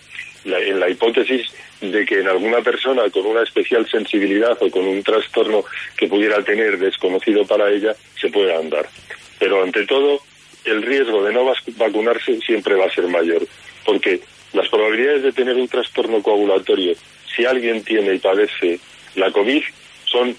[0.45, 1.51] en la hipótesis
[1.81, 5.63] de que en alguna persona con una especial sensibilidad o con un trastorno
[5.97, 8.87] que pudiera tener desconocido para ella, se pueda andar.
[9.37, 10.21] Pero ante todo,
[10.65, 13.45] el riesgo de no vacunarse siempre va a ser mayor,
[13.85, 14.19] porque
[14.53, 16.93] las probabilidades de tener un trastorno coagulatorio,
[17.35, 18.79] si alguien tiene y padece
[19.15, 19.63] la COVID,
[20.05, 20.35] son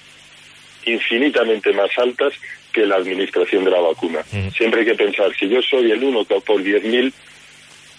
[0.87, 2.33] infinitamente más altas
[2.73, 4.23] que la administración de la vacuna.
[4.57, 7.13] Siempre hay que pensar, si yo soy el uno por 10.000,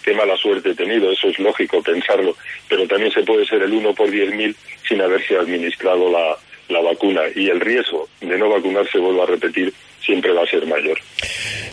[0.04, 2.36] qué mala suerte he tenido, eso es lógico pensarlo,
[2.68, 4.56] pero también se puede ser el uno por 10.000
[4.88, 6.38] sin haberse administrado la,
[6.70, 9.74] la vacuna y el riesgo de no vacunarse, vuelvo a repetir,
[10.06, 10.98] siempre va a ser mayor.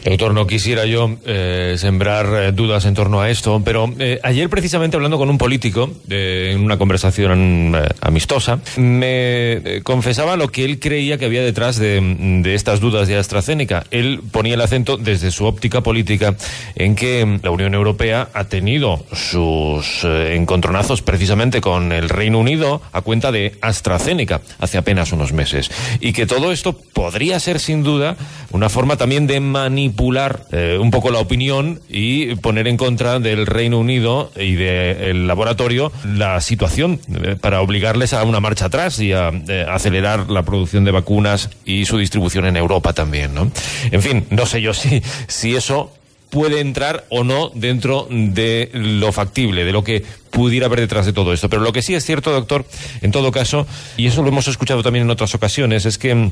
[0.05, 4.49] Doctor, no quisiera yo eh, sembrar eh, dudas en torno a esto, pero eh, ayer
[4.49, 11.18] precisamente hablando con un político en una conversación amistosa, me confesaba lo que él creía
[11.18, 12.01] que había detrás de,
[12.43, 13.85] de, estas dudas de AstraZeneca.
[13.91, 16.37] Él ponía el acento desde su óptica política
[16.74, 23.03] en que la Unión Europea ha tenido sus encontronazos precisamente con el Reino Unido a
[23.03, 25.70] cuenta de AstraZeneca hace apenas unos meses
[26.01, 28.16] y que todo esto podría ser sin duda
[28.51, 33.47] una forma también de manipular eh, un poco la opinión y poner en contra del
[33.47, 39.12] Reino Unido y del laboratorio la situación eh, para obligarles a una marcha atrás y
[39.12, 43.51] a eh, acelerar la producción de vacunas y su distribución en Europa también, ¿no?
[43.91, 45.93] En fin, no sé yo si, si eso
[46.31, 51.12] puede entrar o no dentro de lo factible, de lo que pudiera haber detrás de
[51.12, 51.49] todo esto.
[51.49, 52.66] Pero lo que sí es cierto, doctor,
[53.01, 53.66] en todo caso,
[53.97, 56.31] y eso lo hemos escuchado también en otras ocasiones, es que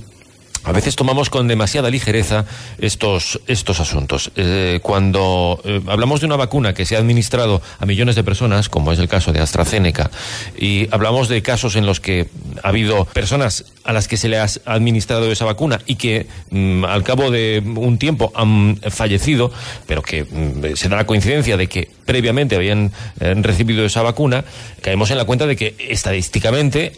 [0.64, 2.44] a veces tomamos con demasiada ligereza
[2.78, 4.30] estos, estos asuntos.
[4.36, 8.68] Eh, cuando eh, hablamos de una vacuna que se ha administrado a millones de personas,
[8.68, 10.10] como es el caso de AstraZeneca,
[10.58, 12.28] y hablamos de casos en los que
[12.62, 16.84] ha habido personas a las que se le ha administrado esa vacuna y que mm,
[16.84, 19.52] al cabo de un tiempo han fallecido,
[19.86, 24.44] pero que mm, se da la coincidencia de que previamente habían eh, recibido esa vacuna,
[24.82, 26.92] caemos en la cuenta de que estadísticamente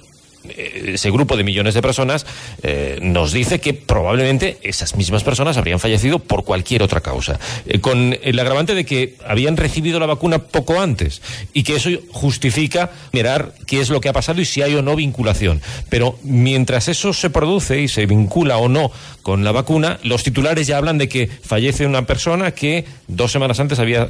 [0.45, 2.27] ese grupo de millones de personas
[2.63, 7.81] eh, nos dice que probablemente esas mismas personas habrían fallecido por cualquier otra causa, eh,
[7.81, 11.23] con el agravante de que habían recibido la vacuna poco antes
[11.53, 14.83] y que eso justifica mirar qué es lo que ha pasado y si hay o
[14.83, 15.61] no vinculación.
[15.89, 18.91] Pero mientras eso se produce y se vincula o no
[19.23, 23.61] con la vacuna, los titulares ya hablan de que fallece una persona que dos semanas
[23.61, 24.09] antes había,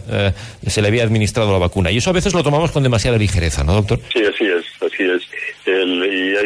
[0.66, 1.90] se le había administrado la vacuna.
[1.90, 4.00] Y eso a veces lo tomamos con demasiada ligereza, ¿no, doctor?
[4.12, 4.64] Sí, así es,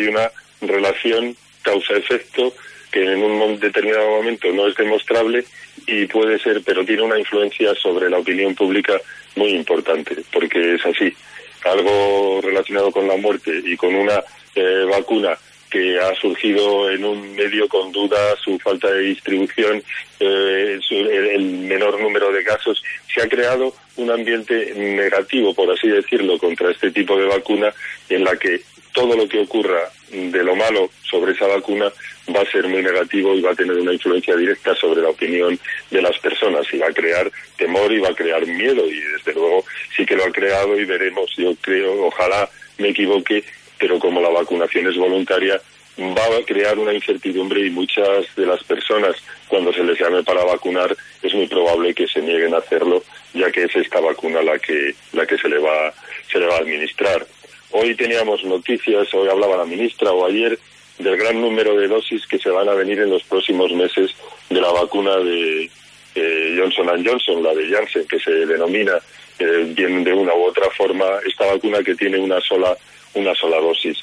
[0.03, 0.31] hay una
[0.61, 2.55] relación causa-efecto
[2.91, 5.45] que en un determinado momento no es demostrable
[5.87, 9.01] y puede ser, pero tiene una influencia sobre la opinión pública
[9.37, 11.15] muy importante, porque es así.
[11.65, 14.23] Algo relacionado con la muerte y con una
[14.55, 15.39] eh, vacuna
[15.71, 19.83] que ha surgido en un medio con duda, su falta de distribución,
[20.21, 22.83] eh, el menor número de casos,
[23.13, 27.73] se ha creado un ambiente negativo, por así decirlo, contra este tipo de vacuna
[28.11, 28.61] en la que
[28.93, 31.91] todo lo que ocurra de lo malo sobre esa vacuna
[32.35, 35.59] va a ser muy negativo y va a tener una influencia directa sobre la opinión
[35.91, 39.33] de las personas y va a crear temor y va a crear miedo y desde
[39.33, 39.65] luego
[39.97, 43.45] sí que lo ha creado y veremos, yo creo, ojalá me equivoque,
[43.79, 45.61] pero como la vacunación es voluntaria,
[45.99, 49.17] va a crear una incertidumbre y muchas de las personas
[49.49, 53.03] cuando se les llame para vacunar es muy probable que se nieguen a hacerlo
[53.35, 55.93] ya que es esta vacuna la que la que se le va
[56.31, 57.27] se le va a administrar
[57.73, 60.59] Hoy teníamos noticias, hoy hablaba la ministra o ayer,
[60.99, 64.15] del gran número de dosis que se van a venir en los próximos meses
[64.51, 65.71] de la vacuna de
[66.57, 68.99] Johnson Johnson, la de Janssen, que se denomina
[69.39, 72.77] eh, bien de una u otra forma esta vacuna que tiene una sola
[73.15, 73.99] una sola dosis.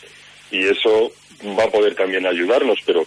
[0.51, 1.11] Y eso
[1.57, 3.05] va a poder también ayudarnos, pero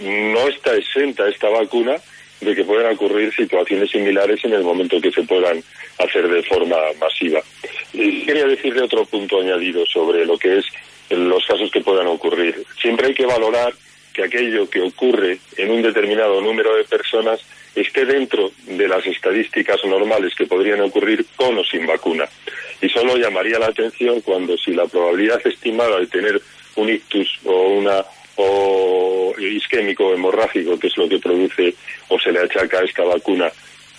[0.00, 1.96] no está exenta esta vacuna
[2.40, 5.62] de que puedan ocurrir situaciones similares en el momento que se puedan
[5.98, 7.40] hacer de forma masiva.
[7.94, 10.66] Y quería decirle otro punto añadido sobre lo que es
[11.10, 12.64] los casos que puedan ocurrir.
[12.80, 13.72] Siempre hay que valorar
[14.12, 17.40] que aquello que ocurre en un determinado número de personas
[17.74, 22.28] esté dentro de las estadísticas normales que podrían ocurrir con o sin vacuna.
[22.80, 26.40] Y solo llamaría la atención cuando si la probabilidad estimada de tener
[26.76, 28.04] un ictus o una
[28.36, 31.74] o isquémico hemorrágico, que es lo que produce
[32.08, 33.50] o se le achaca a esta vacuna,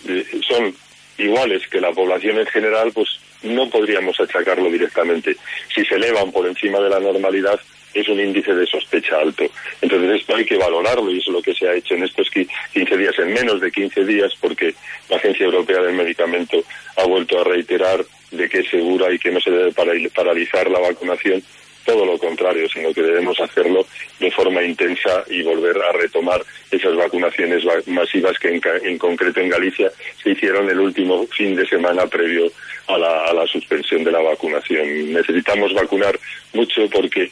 [0.08, 0.74] eh, son
[1.18, 3.08] iguales que la población en general, pues
[3.46, 5.36] no podríamos achacarlo directamente.
[5.74, 7.58] Si se elevan por encima de la normalidad,
[7.94, 9.44] es un índice de sospecha alto.
[9.80, 12.96] Entonces esto hay que valorarlo y es lo que se ha hecho en estos 15
[12.96, 14.74] días, en menos de 15 días, porque
[15.08, 16.62] la Agencia Europea del Medicamento
[16.96, 19.72] ha vuelto a reiterar de que es segura y que no se debe
[20.10, 21.42] paralizar la vacunación
[21.86, 23.86] todo lo contrario, sino que debemos hacerlo
[24.18, 29.90] de forma intensa y volver a retomar esas vacunaciones masivas que en, concreto en Galicia
[30.22, 32.50] se hicieron el último fin de semana previo
[32.88, 35.12] a la, suspensión de la vacunación.
[35.12, 36.18] Necesitamos vacunar
[36.52, 37.30] mucho porque,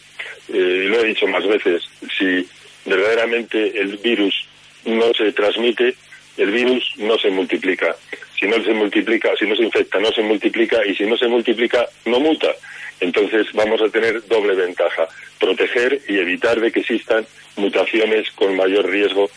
[0.52, 1.82] eh, lo he dicho más veces,
[2.18, 2.46] si
[2.84, 4.46] verdaderamente el virus
[4.84, 5.94] no se transmite,
[6.36, 7.96] el virus no se multiplica.
[8.38, 11.28] Si no se multiplica, si no se infecta, no se multiplica y si no se
[11.28, 12.48] multiplica, no muta.
[13.00, 17.26] Entonces vamos a tener doble ventaja, proteger y evitar de que existan
[17.57, 19.30] mutaciones con mayor riesgo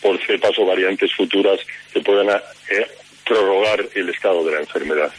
[0.00, 1.60] por cepas o variantes futuras
[1.92, 2.86] que puedan eh,
[3.24, 5.12] prorrogar el estado de la enfermedad.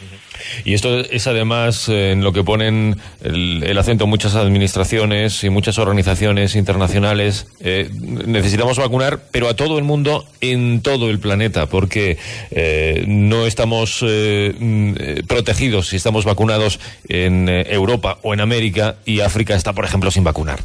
[0.64, 5.78] Y esto es además eh, en lo que ponen el, acento muchas administraciones y muchas
[5.78, 7.46] organizaciones internacionales.
[7.60, 12.18] Eh, necesitamos vacunar, pero a todo el mundo en todo el planeta, porque
[12.50, 14.94] eh, no estamos mm,
[15.26, 20.24] protegidos si estamos vacunados en Europa o en América y África está, por ejemplo, sin
[20.24, 20.60] vacunar.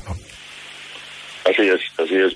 [1.45, 1.81] Así es,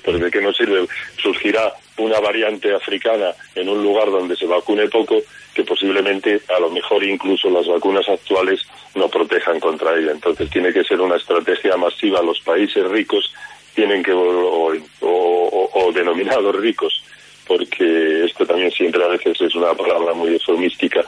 [0.04, 0.86] pero ¿de qué nos sirve?
[1.18, 5.22] Surgirá una variante africana en un lugar donde se vacune poco,
[5.54, 8.62] que posiblemente a lo mejor incluso las vacunas actuales
[8.96, 10.12] no protejan contra ella.
[10.12, 12.22] Entonces tiene que ser una estrategia masiva.
[12.22, 13.34] Los países ricos
[13.76, 17.04] tienen que, o, denominados ricos,
[17.48, 21.04] porque esto también siempre a veces es una palabra muy eufemística,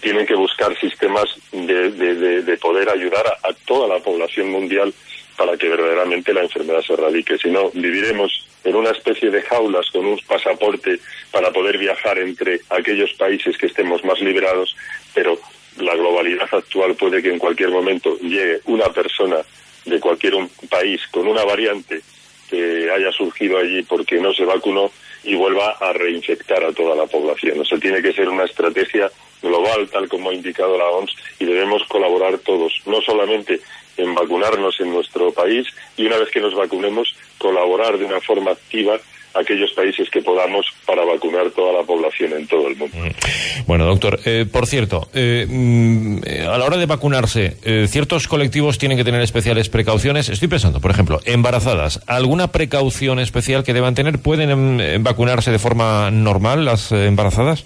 [0.00, 4.92] tienen que buscar sistemas de, poder ayudar a toda la población mundial
[5.40, 7.38] para que verdaderamente la enfermedad se erradique.
[7.38, 12.60] Si no, viviremos en una especie de jaulas con un pasaporte para poder viajar entre
[12.68, 14.76] aquellos países que estemos más liberados,
[15.14, 15.38] pero
[15.78, 19.38] la globalidad actual puede que en cualquier momento llegue una persona
[19.86, 20.34] de cualquier
[20.68, 22.02] país con una variante
[22.50, 24.92] que haya surgido allí porque no se vacunó
[25.24, 27.60] y vuelva a reinfectar a toda la población.
[27.60, 29.10] O sea, tiene que ser una estrategia
[29.40, 33.60] global, tal como ha indicado la OMS, y debemos colaborar todos, no solamente
[33.96, 35.66] en vacunarnos en nuestro país
[35.96, 38.98] y una vez que nos vacunemos colaborar de una forma activa
[39.34, 42.96] aquellos países que podamos para vacunar toda la población en todo el mundo.
[42.96, 43.66] Mm.
[43.66, 46.18] Bueno, doctor, eh, por cierto, eh, mm,
[46.48, 50.28] a la hora de vacunarse, eh, ciertos colectivos tienen que tener especiales precauciones.
[50.28, 52.00] Estoy pensando, por ejemplo, embarazadas.
[52.06, 54.18] ¿Alguna precaución especial que deban tener?
[54.18, 57.64] ¿Pueden em, vacunarse de forma normal las embarazadas?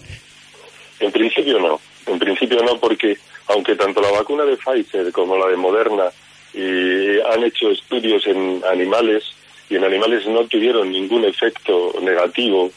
[1.00, 1.80] En principio no.
[2.06, 3.16] En principio no, porque
[3.48, 6.10] aunque tanto la vacuna de Pfizer como la de Moderna
[6.52, 9.24] y han hecho estudios en animales
[9.68, 12.70] y en animales no tuvieron ningún efecto negativo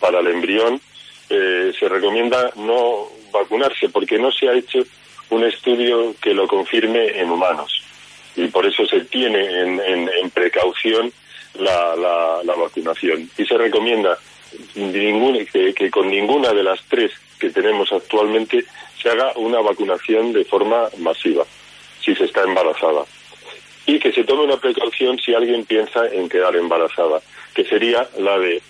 [0.00, 0.80] para el embrión,
[1.30, 4.80] eh, se recomienda no vacunarse porque no se ha hecho
[5.30, 7.82] un estudio que lo confirme en humanos.
[8.34, 11.12] Y por eso se tiene en, precaución
[11.58, 13.30] la, la, vacunación.
[13.36, 14.18] Y se recomienda
[14.74, 18.64] que, que con ninguna de las tres que tenemos actualmente
[19.02, 21.44] se haga una vacunación de forma masiva
[22.04, 23.04] si se está embarazada.
[23.86, 27.20] Y que se tome una precaución si alguien piensa en quedar embarazada,
[27.54, 28.62] que sería la de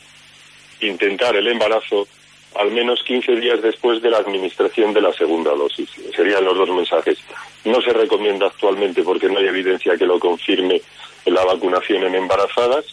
[0.81, 2.09] intentar el embarazo
[2.55, 5.89] al menos 15 días después de la administración de la segunda dosis.
[6.15, 7.19] Serían los dos mensajes.
[7.65, 10.81] No se recomienda actualmente porque no hay evidencia que lo confirme
[11.27, 12.85] la vacunación en embarazadas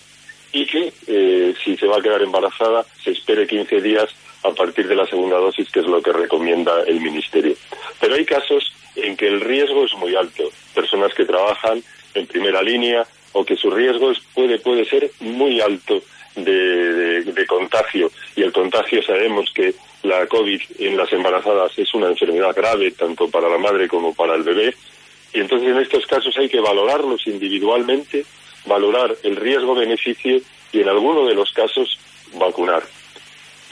[0.51, 4.09] y que eh, si se va a quedar embarazada se espere 15 días
[4.43, 7.55] a partir de la segunda dosis, que es lo que recomienda el Ministerio.
[7.99, 10.43] Pero hay casos en que el riesgo es muy alto.
[10.73, 11.83] Personas que trabajan
[12.13, 16.01] en primera línea o que su riesgo puede, puede ser muy alto
[16.35, 18.11] de, de, contagio.
[18.35, 19.73] Y el contagio sabemos que
[20.03, 24.35] la COVID en las embarazadas es una enfermedad grave, tanto para la madre como para
[24.35, 24.73] el bebé.
[25.33, 28.25] Y entonces en estos casos hay que valorarlos individualmente,
[28.65, 31.99] valorar el riesgo-beneficio y en alguno de los casos
[32.33, 32.83] vacunar.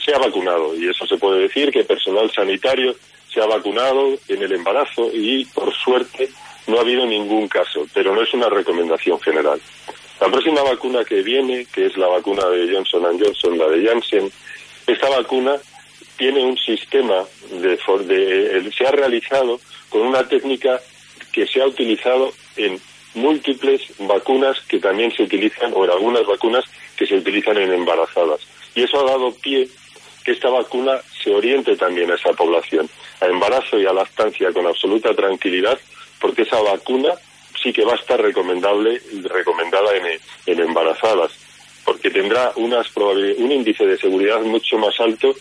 [0.08, 0.74] Se ha vacunado.
[0.74, 2.96] Y eso se puede decir que personal sanitario
[3.30, 6.30] se ha vacunado en el embarazo y por suerte
[6.66, 9.60] no ha habido ningún caso, pero no es una recomendación general.
[10.18, 14.32] La próxima vacuna que viene, que es la vacuna de Johnson Johnson, la de Janssen,
[14.86, 15.56] esta vacuna
[16.16, 20.80] tiene un sistema de, de, se ha realizado con una técnica
[21.32, 22.80] que se ha utilizado en
[23.14, 26.64] múltiples vacunas que también se utilizan o en algunas vacunas
[26.96, 28.40] que se utilizan en embarazadas.
[28.74, 29.68] Y eso ha dado pie
[30.28, 32.86] que esta vacuna se oriente también a esa población
[33.22, 35.78] a embarazo y a lactancia con absoluta tranquilidad
[36.20, 37.14] porque esa vacuna
[37.62, 41.30] sí que va a estar recomendable recomendada en, en embarazadas
[41.82, 45.34] porque tendrá unas un índice de seguridad mucho más alto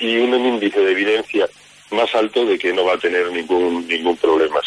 [0.00, 1.48] y un índice de evidencia
[1.90, 4.60] más alto de que no va a tener ningún ningún problema.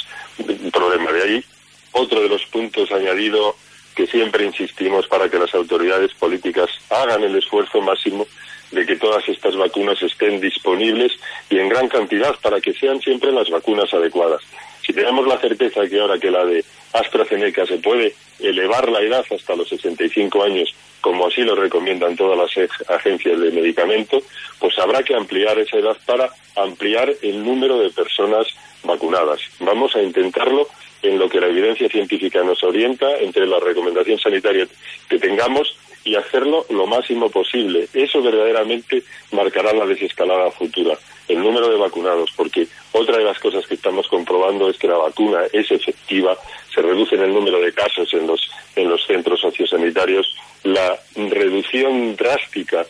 [0.74, 1.12] problema.
[1.12, 1.46] De ahí,
[1.92, 3.56] otro de los puntos añadido
[3.96, 8.26] que siempre insistimos para que las autoridades políticas hagan el esfuerzo máximo
[8.72, 11.12] de que todas estas vacunas estén disponibles
[11.50, 14.42] y en gran cantidad para que sean siempre las vacunas adecuadas.
[14.86, 19.26] Si tenemos la certeza que ahora que la de AstraZeneca se puede elevar la edad
[19.30, 24.22] hasta los 65 años, como así lo recomiendan todas las agencias de medicamento,
[24.60, 28.48] pues habrá que ampliar esa edad para ampliar el número de personas
[28.84, 29.42] vacunadas.
[29.60, 30.68] Vamos a intentarlo
[31.02, 34.68] en lo que la evidencia científica nos orienta, entre la recomendación sanitaria
[35.10, 37.88] que tengamos y hacerlo lo máximo posible.
[37.94, 40.98] Eso verdaderamente marcará la desescalada futura,
[41.28, 44.98] el número de vacunados, porque otra de las cosas que estamos comprobando es que la
[44.98, 46.38] vacuna es efectiva,
[46.74, 52.16] se reduce en el número de casos en los, en los centros sociosanitarios, la reducción
[52.16, 52.86] drástica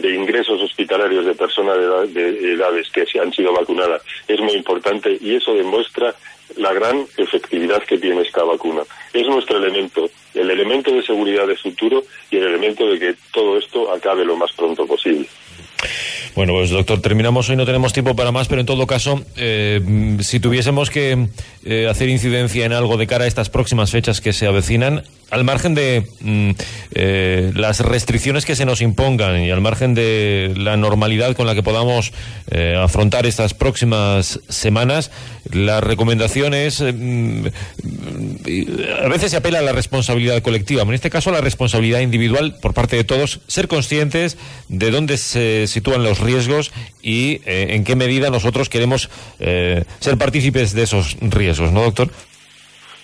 [0.00, 1.76] de ingresos hospitalarios de personas
[2.12, 6.14] de, edades que se han sido vacunadas es muy importante y eso demuestra
[6.56, 8.82] la gran efectividad que tiene esta vacuna.
[9.12, 13.58] Es nuestro elemento, el elemento de seguridad de futuro y el elemento de que todo
[13.58, 15.28] esto acabe lo más pronto posible.
[16.36, 17.48] Bueno, pues doctor, terminamos.
[17.48, 19.80] Hoy, no tenemos tiempo para más, pero en todo caso, eh,
[20.20, 21.28] si tuviésemos que
[21.64, 25.44] eh, hacer incidencia en algo de cara a estas próximas fechas que se avecinan, al
[25.44, 26.50] margen de mm,
[26.94, 31.54] eh, las restricciones que se nos impongan y al margen de la normalidad con la
[31.54, 32.12] que podamos
[32.80, 35.10] afrontar estas próximas semanas,
[35.52, 37.46] la recomendación es, mm,
[39.04, 42.56] a veces se apela a la responsabilidad colectiva, en este caso a la responsabilidad individual
[42.60, 44.36] por parte de todos, ser conscientes
[44.68, 46.72] de dónde se sitúan los riesgos
[47.02, 52.08] y eh, en qué medida nosotros queremos ser partícipes de esos riesgos, ¿no, doctor?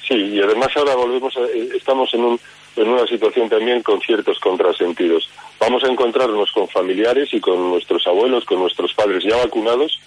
[0.08, 2.40] Sí, y además ahora volvemos, eh, estamos en, un,
[2.76, 5.28] en una situación también con ciertos contrasentidos.
[5.60, 10.00] Vamos a encontrarnos con familiares y con nuestros abuelos, con nuestros padres ya vacunados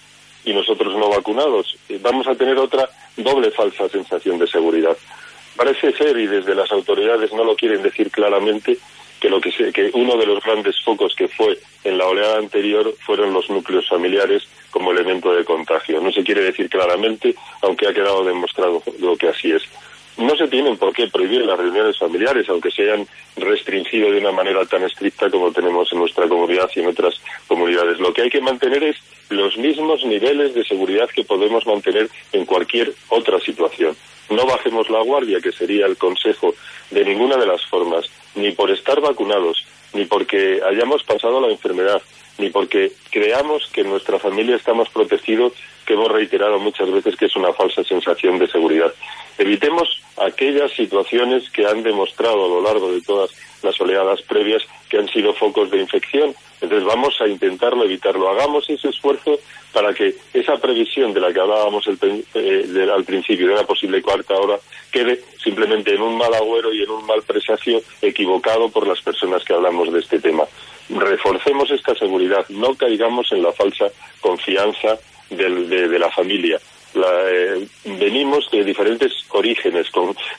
[0.44, 1.78] y nosotros no vacunados.
[2.02, 4.98] Vamos a tener otra doble falsa sensación de seguridad.
[5.56, 8.78] Parece ser, y desde las autoridades no lo quieren decir claramente,
[9.74, 13.88] que, uno de los grandes focos que fue en la oleada anterior fueron los núcleos
[13.88, 16.02] familiares como elemento de contagio.
[16.02, 19.64] No se quiere decir claramente, aunque ha quedado demostrado lo que así es.
[20.18, 23.06] No se tienen por qué prohibir las reuniones familiares, aunque se hayan
[23.36, 28.00] restringido de una manera tan estricta como tenemos en nuestra comunidad y en otras comunidades.
[28.00, 28.96] Lo que hay que mantener es
[29.30, 33.96] los mismos niveles de seguridad que podemos mantener en cualquier otra situación.
[34.30, 36.56] No bajemos la guardia, que sería el consejo
[36.92, 42.02] de ninguna de las formas ni por estar vacunados, ni porque hayamos pasado la enfermedad,
[42.38, 45.54] ni porque creamos que en nuestra familia estamos protegidos,
[45.86, 48.94] que hemos reiterado muchas veces que es una falsa sensación de seguridad.
[49.38, 53.32] Evitemos aquellas situaciones que han demostrado a lo largo de todas
[53.62, 54.64] las oleadas previas
[54.96, 56.34] que han sido focos de infección.
[56.62, 58.30] Entonces vamos a intentarlo evitarlo.
[58.30, 59.38] Hagamos ese esfuerzo
[59.74, 61.86] para que esa previsión de la que hablábamos
[62.34, 64.58] eh, al principio de una posible cuarta hora
[64.90, 69.44] quede simplemente en un mal agüero y en un mal presagio equivocado por las personas
[69.44, 70.46] que hablamos de este tema.
[70.88, 73.88] Reforcemos esta seguridad, no caigamos en la falsa
[74.22, 74.98] confianza
[75.30, 76.58] de, la familia.
[76.96, 79.88] Eh, venimos de diferentes orígenes,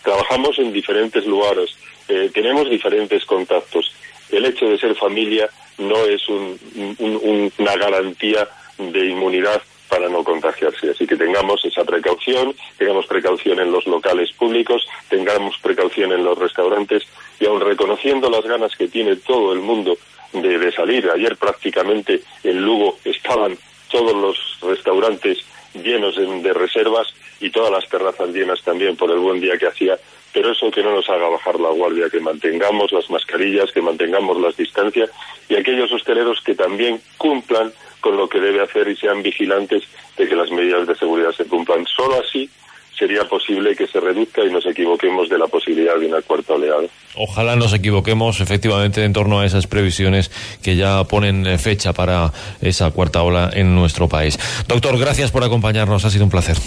[0.02, 1.76] trabajamos en diferentes lugares,
[2.08, 3.92] eh, tenemos diferentes contactos.
[4.30, 5.48] El hecho de ser familia
[5.78, 8.48] no es una garantía
[8.78, 10.90] de inmunidad para no contagiarse.
[10.90, 16.38] Así que tengamos esa precaución, tengamos precaución en los locales públicos, tengamos precaución en los
[16.38, 17.04] restaurantes
[17.38, 19.96] y aun reconociendo las ganas que tiene todo el mundo
[20.32, 23.56] de, de salir, ayer prácticamente en Lugo estaban
[23.90, 25.38] todos los restaurantes
[25.74, 29.98] llenos de reservas y todas las terrazas llenas también por el buen día que hacía,
[30.36, 34.38] pero eso que no nos haga bajar la guardia, que mantengamos las mascarillas, que mantengamos
[34.38, 35.08] las distancias
[35.48, 37.72] y aquellos hosteleros que también cumplan
[38.02, 39.84] con lo que debe hacer y sean vigilantes
[40.18, 41.86] de que las medidas de seguridad se cumplan.
[41.86, 42.50] Solo así
[42.98, 46.82] sería posible que se reduzca y nos equivoquemos de la posibilidad de una cuarta oleada.
[47.14, 50.30] Ojalá nos equivoquemos efectivamente en torno a esas previsiones
[50.62, 52.30] que ya ponen eh, fecha para
[52.60, 54.38] esa cuarta ola en nuestro país.
[54.68, 56.58] Doctor, gracias por acompañarnos, ha sido un placer.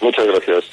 [0.00, 0.64] Muchas gracias.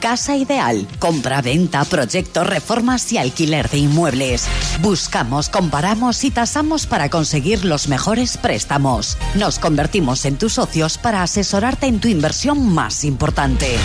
[0.00, 0.86] Casa Ideal.
[0.98, 4.46] Compra, venta, proyectos, reformas y alquiler de inmuebles.
[4.80, 9.16] Buscamos, comparamos y tasamos para conseguir los mejores préstamos.
[9.34, 13.76] Nos convertimos en tus socios para asesorarte en tu inversión más importante.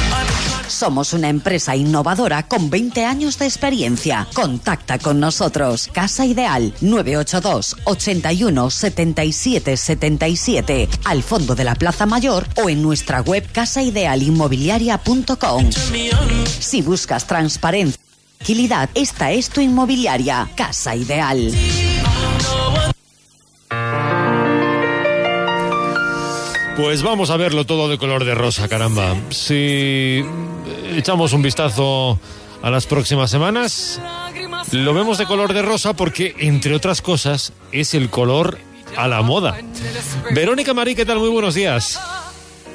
[0.67, 4.27] Somos una empresa innovadora con 20 años de experiencia.
[4.33, 5.89] Contacta con nosotros.
[5.93, 13.21] Casa Ideal 982 81 77 77 al fondo de la Plaza Mayor o en nuestra
[13.21, 15.69] web casaidealinmobiliaria.com.
[16.59, 20.49] Si buscas transparencia y tranquilidad, esta es tu inmobiliaria.
[20.55, 21.51] Casa Ideal.
[26.75, 29.15] Pues vamos a verlo todo de color de rosa, caramba.
[29.31, 30.23] Si
[30.95, 32.19] echamos un vistazo
[32.61, 33.99] a las próximas semanas,
[34.71, 38.59] lo vemos de color de rosa porque, entre otras cosas, es el color
[38.95, 39.57] a la moda.
[40.31, 41.17] Verónica Marí, ¿qué tal?
[41.17, 41.99] Muy buenos días.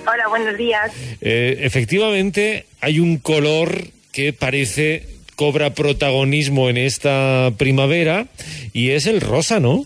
[0.06, 0.92] Hola, buenos días.
[1.20, 8.26] Eh, efectivamente, hay un color que parece cobra protagonismo en esta primavera
[8.72, 9.84] y es el rosa, ¿no?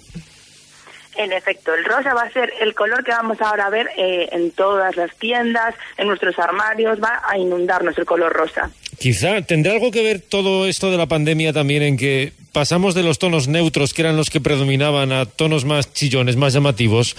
[1.16, 4.28] En efecto, el rosa va a ser el color que vamos ahora a ver eh,
[4.32, 8.70] en todas las tiendas, en nuestros armarios, va a inundarnos el color rosa.
[8.98, 13.02] Quizá tendrá algo que ver todo esto de la pandemia también en que pasamos de
[13.02, 17.16] los tonos neutros, que eran los que predominaban, a tonos más chillones, más llamativos.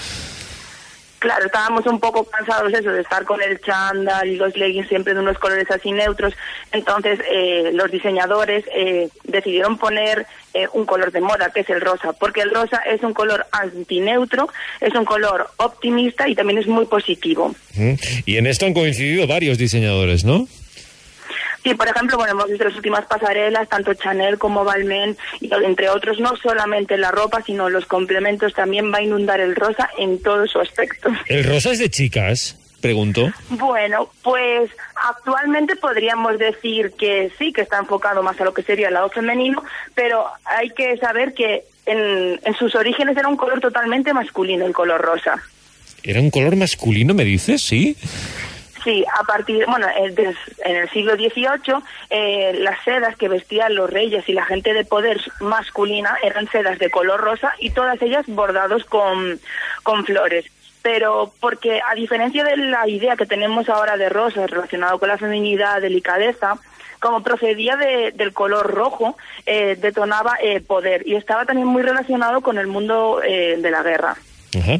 [1.19, 5.15] Claro, estábamos un poco cansados eso de estar con el chándal y los leggings siempre
[5.15, 6.33] de unos colores así neutros.
[6.71, 11.81] Entonces, eh, los diseñadores eh, decidieron poner eh, un color de moda, que es el
[11.81, 14.47] rosa, porque el rosa es un color antineutro,
[14.79, 17.55] es un color optimista y también es muy positivo.
[18.25, 20.47] Y en esto han coincidido varios diseñadores, ¿no?
[21.67, 25.89] Sí, por ejemplo, bueno, hemos visto las últimas pasarelas, tanto Chanel como Balmain, y entre
[25.89, 30.21] otros, no solamente la ropa, sino los complementos, también va a inundar el rosa en
[30.21, 31.09] todo su aspecto.
[31.25, 32.57] ¿El rosa es de chicas?
[32.79, 33.29] Pregunto.
[33.49, 34.71] Bueno, pues
[35.09, 39.09] actualmente podríamos decir que sí, que está enfocado más a lo que sería el lado
[39.09, 39.61] femenino,
[39.93, 44.73] pero hay que saber que en, en sus orígenes era un color totalmente masculino, el
[44.73, 45.43] color rosa.
[46.01, 47.61] ¿Era un color masculino, me dices?
[47.61, 47.97] Sí.
[48.87, 50.33] Sí, a partir, bueno, eh,
[50.63, 54.85] en el siglo XVIII, eh, las sedas que vestían los reyes y la gente de
[54.85, 59.41] poder masculina eran sedas de color rosa y todas ellas bordados con,
[59.83, 60.45] con flores.
[60.83, 65.17] Pero porque a diferencia de la idea que tenemos ahora de rosa relacionado con la
[65.17, 66.57] feminidad, delicadeza,
[67.01, 72.57] como procedía de, del color rojo, eh, detonaba poder y estaba también muy relacionado con
[72.57, 74.15] el mundo de la guerra.
[74.57, 74.79] Ajá.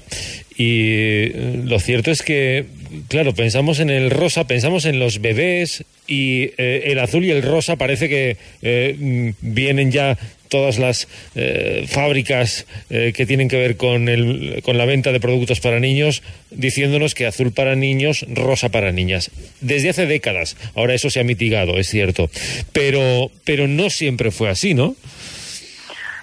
[0.58, 1.30] Y
[1.66, 2.66] lo cierto es que
[3.08, 7.44] claro, pensamos en el rosa, pensamos en los bebés y eh, el azul y el
[7.44, 10.18] rosa parece que eh, vienen ya
[10.50, 15.60] todas las eh, fábricas que tienen que ver con, el, con la venta de productos
[15.60, 19.30] para niños diciéndonos que azul para niños, rosa para niñas.
[19.60, 20.56] Desde hace décadas.
[20.74, 22.30] Ahora eso se ha mitigado, es cierto.
[22.72, 24.96] Pero, pero no siempre fue así, ¿no?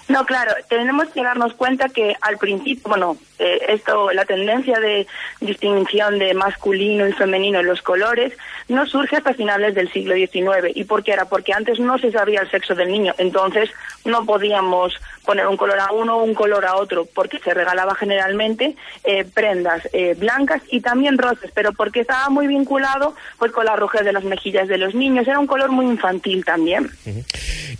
[0.07, 5.07] No, claro, tenemos que darnos cuenta que al principio, bueno, eh, esto, la tendencia de
[5.41, 8.33] distinción de masculino y femenino en los colores
[8.67, 10.75] no surge hasta finales del siglo XIX.
[10.75, 11.25] ¿Y por qué era?
[11.25, 13.69] Porque antes no se sabía el sexo del niño, entonces
[14.05, 14.93] no podíamos
[15.25, 19.25] poner un color a uno o un color a otro, porque se regalaba generalmente eh,
[19.33, 24.05] prendas eh, blancas y también rosas, pero porque estaba muy vinculado pues con la rojez
[24.05, 26.91] de las mejillas de los niños, era un color muy infantil también.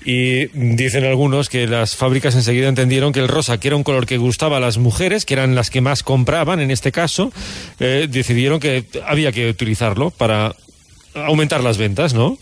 [0.03, 4.05] Y dicen algunos que las fábricas enseguida entendieron que el rosa, que era un color
[4.05, 7.31] que gustaba a las mujeres, que las que más compraban en este caso,
[7.79, 10.55] eh, decidieron que había que utilizarlo para
[11.13, 12.37] aumentar las ventas, ¿no?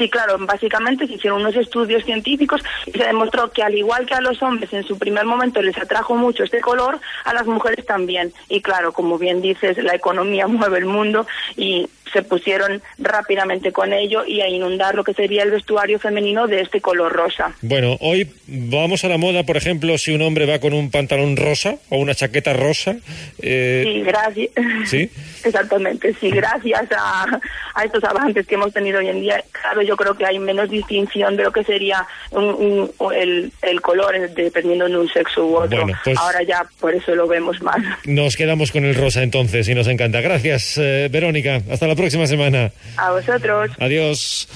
[0.00, 4.14] Sí, claro, básicamente se hicieron unos estudios científicos y se demostró que al igual que
[4.14, 7.84] a los hombres en su primer momento les atrajo mucho este color, a las mujeres
[7.84, 8.32] también.
[8.48, 13.92] Y claro, como bien dices, la economía mueve el mundo y se pusieron rápidamente con
[13.92, 17.52] ello y a inundar lo que sería el vestuario femenino de este color rosa.
[17.62, 21.36] Bueno, hoy vamos a la moda, por ejemplo, si un hombre va con un pantalón
[21.36, 22.96] rosa o una chaqueta rosa.
[23.40, 23.82] Eh...
[23.84, 24.50] Sí, gracias.
[24.86, 25.10] Sí.
[25.44, 27.40] Exactamente, sí, gracias a,
[27.74, 30.68] a, estos avances que hemos tenido hoy en día, claro, yo creo que hay menos
[30.68, 35.56] distinción de lo que sería un, un, el, el, color dependiendo de un sexo u
[35.56, 35.82] otro.
[35.82, 37.78] Bueno, pues Ahora ya por eso lo vemos más.
[38.04, 40.20] Nos quedamos con el rosa entonces y nos encanta.
[40.20, 41.62] Gracias, eh, Verónica.
[41.70, 42.72] Hasta la próxima semana.
[42.96, 43.70] A vosotros.
[43.78, 44.48] Adiós.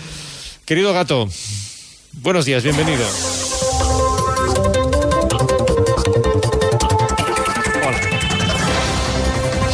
[0.64, 1.28] Querido gato,
[2.22, 3.04] buenos días, bienvenido.
[7.86, 8.00] Hola.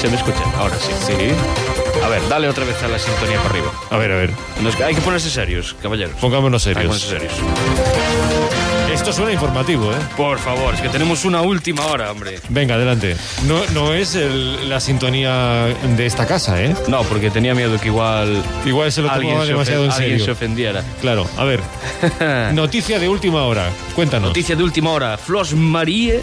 [0.01, 0.91] Se me escucha, ahora sí.
[1.07, 1.15] Sí.
[2.03, 3.73] A ver, dale otra vez a la sintonía para arriba.
[3.91, 4.31] A ver, a ver.
[4.63, 6.17] Nos- hay que ponerse serios, caballeros.
[6.21, 7.05] Pongámonos Hay que serios.
[7.05, 8.50] ponerse serios.
[9.01, 9.97] Esto suena informativo, ¿eh?
[10.15, 12.39] Por favor, es que tenemos una última hora, hombre.
[12.51, 13.17] Venga, adelante.
[13.49, 15.65] No, no es el- la sintonía
[15.97, 16.75] de esta casa, ¿eh?
[16.87, 18.43] No, porque tenía miedo que igual.
[18.67, 20.25] Igual se lo tomaba demasiado en ofen- alguien serio.
[20.27, 20.85] se ofendiera.
[21.01, 21.61] Claro, a ver.
[22.53, 23.71] Noticia de última hora.
[23.95, 24.29] Cuéntanos.
[24.29, 25.17] Noticia de última hora.
[25.17, 26.21] Flos Marie,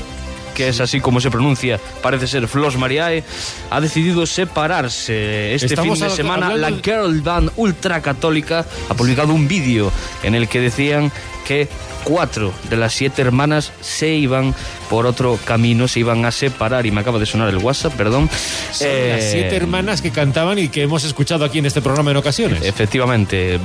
[0.53, 3.23] que es así como se pronuncia, parece ser Flos Mariae,
[3.71, 5.55] ha decidido separarse.
[5.55, 10.47] Este Estamos fin de semana la girl band ultracatólica ha publicado un vídeo en el
[10.47, 11.11] que decían
[11.45, 11.67] que
[12.07, 14.55] cuatro de las siete hermanas se iban
[14.89, 18.29] por otro camino, se iban a separar y me acaba de sonar el WhatsApp, perdón.
[18.71, 22.11] Son Eh, las siete hermanas que cantaban y que hemos escuchado aquí en este programa
[22.11, 22.63] en ocasiones.
[22.63, 23.59] Efectivamente,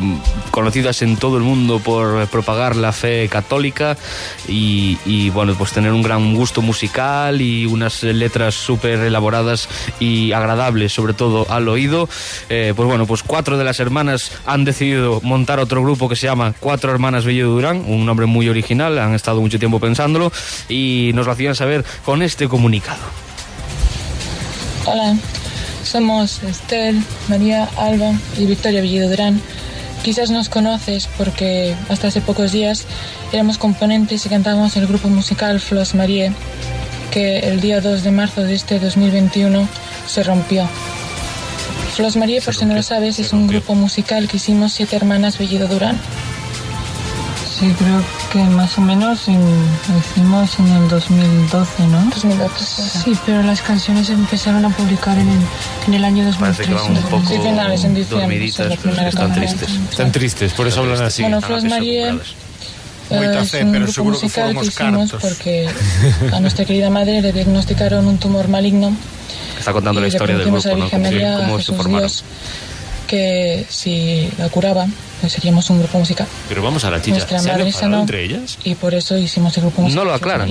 [0.51, 3.97] conocidas en todo el mundo por propagar la fe católica
[4.49, 9.69] y, y, bueno, pues tener un gran gusto musical y unas letras súper elaboradas
[10.01, 12.09] y agradables, sobre todo al oído.
[12.49, 16.27] Eh, pues bueno, pues cuatro de las hermanas han decidido montar otro grupo que se
[16.27, 20.33] llama Cuatro Hermanas Bello Durán, un nombre muy original, han estado mucho tiempo pensándolo
[20.69, 23.03] y nos lo hacían saber con este comunicado.
[24.85, 25.17] Hola,
[25.85, 29.41] Somos Estel, María, Alba y Victoria Villido Durán.
[30.03, 32.87] Quizás nos conoces porque hasta hace pocos días
[33.33, 36.33] éramos componentes y cantábamos el grupo musical Flos Marie,
[37.13, 39.69] que el día 2 de marzo de este 2021
[40.09, 40.69] se rompió.
[41.95, 45.39] Flos Marie, por si no lo sabes, es un grupo musical que hicimos siete hermanas
[45.39, 46.01] Bellido Durán.
[47.63, 48.03] Sí, creo
[48.33, 52.01] que más o menos en- lo hicimos en el 2012, ¿no?
[52.11, 52.65] 2012,
[53.05, 53.13] sí.
[53.25, 55.39] pero las canciones se empezaron a publicar en el,
[55.87, 56.41] en el año 2013.
[56.41, 59.33] Parece que van un poco Sí, finales, en diciembre, sí, pero están canción.
[59.33, 59.71] tristes.
[59.91, 61.23] Están tristes, por eso hablan así.
[61.23, 62.13] Bueno, Flos Marie
[63.11, 65.21] Moita es fe, un pero grupo seguro que foron que os hicimos cartos.
[65.21, 65.69] porque
[66.33, 68.97] a nuestra querida madre le diagnosticaron un tumor maligno
[69.57, 70.91] Está contando y la historia del grupo, ¿no?
[70.91, 72.01] Cómo, María, a cómo se formaron.
[72.09, 72.25] Dios,
[73.13, 74.87] que si la curaba,
[75.21, 76.27] pues seríamos un grupo musical.
[76.49, 77.29] Pero vamos a la chicha.
[77.29, 78.59] ¿Se han sanó entre ellas?
[78.65, 80.03] y por eso hicimos el grupo musical.
[80.03, 80.49] No lo aclaran.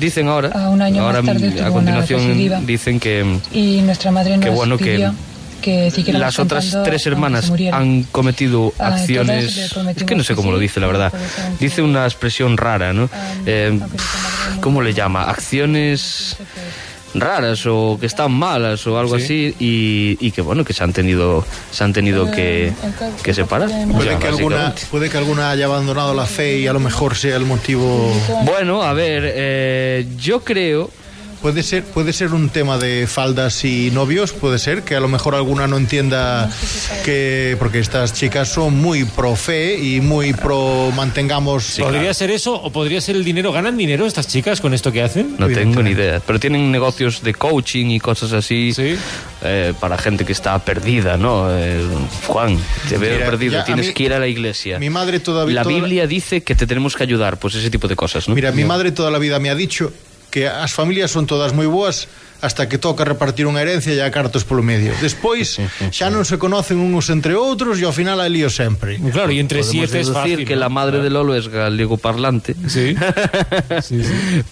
[0.00, 4.36] Dicen ahora, A un año más ahora tarde a continuación dicen que Y nuestra madre
[4.36, 5.14] nos Qué bueno que pidió
[5.62, 9.72] que, siguiéramos las otras tres hermanas han cometido acciones.
[9.96, 11.12] Es que no sé que cómo lo sí, dice, la verdad.
[11.60, 13.08] Dice una expresión rara, ¿no?
[13.46, 13.78] Eh,
[14.60, 15.30] ¿Cómo le llama?
[15.30, 16.36] Acciones
[17.14, 20.92] raras o que están malas o algo así y, y que bueno que se han
[20.92, 22.72] tenido se han tenido que,
[23.22, 26.72] que separar Puede Ya, que, alguna, puede que alguna haya abandonado la fe y a
[26.72, 28.12] lo mejor sea el motivo.
[28.44, 30.90] Bueno, a ver, eh, yo creo.
[31.44, 35.08] Puede ser, puede ser un tema de faldas y novios, puede ser que a lo
[35.08, 36.50] mejor alguna no entienda
[37.04, 37.54] que.
[37.58, 41.76] Porque estas chicas son muy pro fe y muy pro mantengamos.
[41.78, 43.52] ¿Podría ser eso o podría ser el dinero?
[43.52, 45.36] ¿Ganan dinero estas chicas con esto que hacen?
[45.38, 48.72] No tengo ni idea, pero tienen negocios de coaching y cosas así
[49.42, 51.48] eh, para gente que está perdida, ¿no?
[51.50, 51.78] Eh,
[52.26, 52.58] Juan,
[52.88, 54.78] te veo Mira, perdido, tienes mí- que ir a la iglesia.
[54.78, 55.56] Mi madre todavía.
[55.56, 58.34] la toda- Biblia dice que te tenemos que ayudar, pues ese tipo de cosas, ¿no?
[58.34, 59.92] Mira, mi madre toda la vida me ha dicho
[60.34, 62.10] que as familias son todas moi boas
[62.42, 64.90] hasta que toca repartir unha herencia e há cartos polo medio.
[64.98, 65.62] Despois
[65.94, 68.98] xa non se conocen uns entre outros e ao final hai lío sempre.
[69.14, 70.42] Claro, y entre Podemos siete es fácil.
[70.42, 72.58] que la madre de Lolo es galego parlante.
[72.74, 72.96] Sí.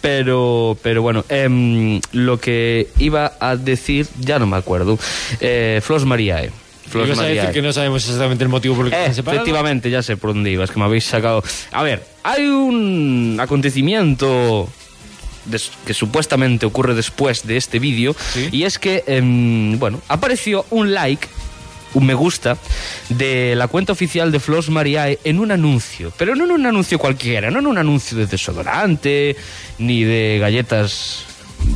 [0.00, 4.98] pero, pero bueno, em, lo que iba a decir, ya no me acuerdo.
[5.40, 6.50] Eh, Flos Mariae.
[6.86, 9.14] Flos Ibas a decir que no sabemos exactamente el motivo por el que se han
[9.14, 9.42] separado.
[9.42, 11.42] Efectivamente, ya sé por dónde ibas, que me habéis sacado.
[11.72, 14.68] A ver, hay un acontecimiento
[15.86, 18.14] que supuestamente ocurre después de este vídeo,
[18.50, 21.28] y es que, em, bueno, apareció un like,
[21.94, 22.56] un me gusta,
[23.08, 26.98] de la cuenta oficial de Flos Mariae en un anuncio, pero no en un anuncio
[26.98, 29.36] cualquiera, no en un anuncio de desodorante,
[29.78, 31.26] ni de galletas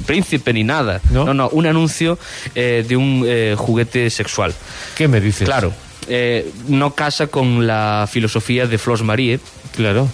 [0.06, 1.00] príncipe ni nada.
[1.10, 2.18] No, no, un anuncio
[2.54, 4.54] eh, de un eh, juguete sexual.
[4.96, 5.46] ¿Qué me dices?
[5.46, 5.72] Claro,
[6.08, 9.40] eh, no casa con la filosofía de Flos Marie.
[9.76, 10.08] Claro.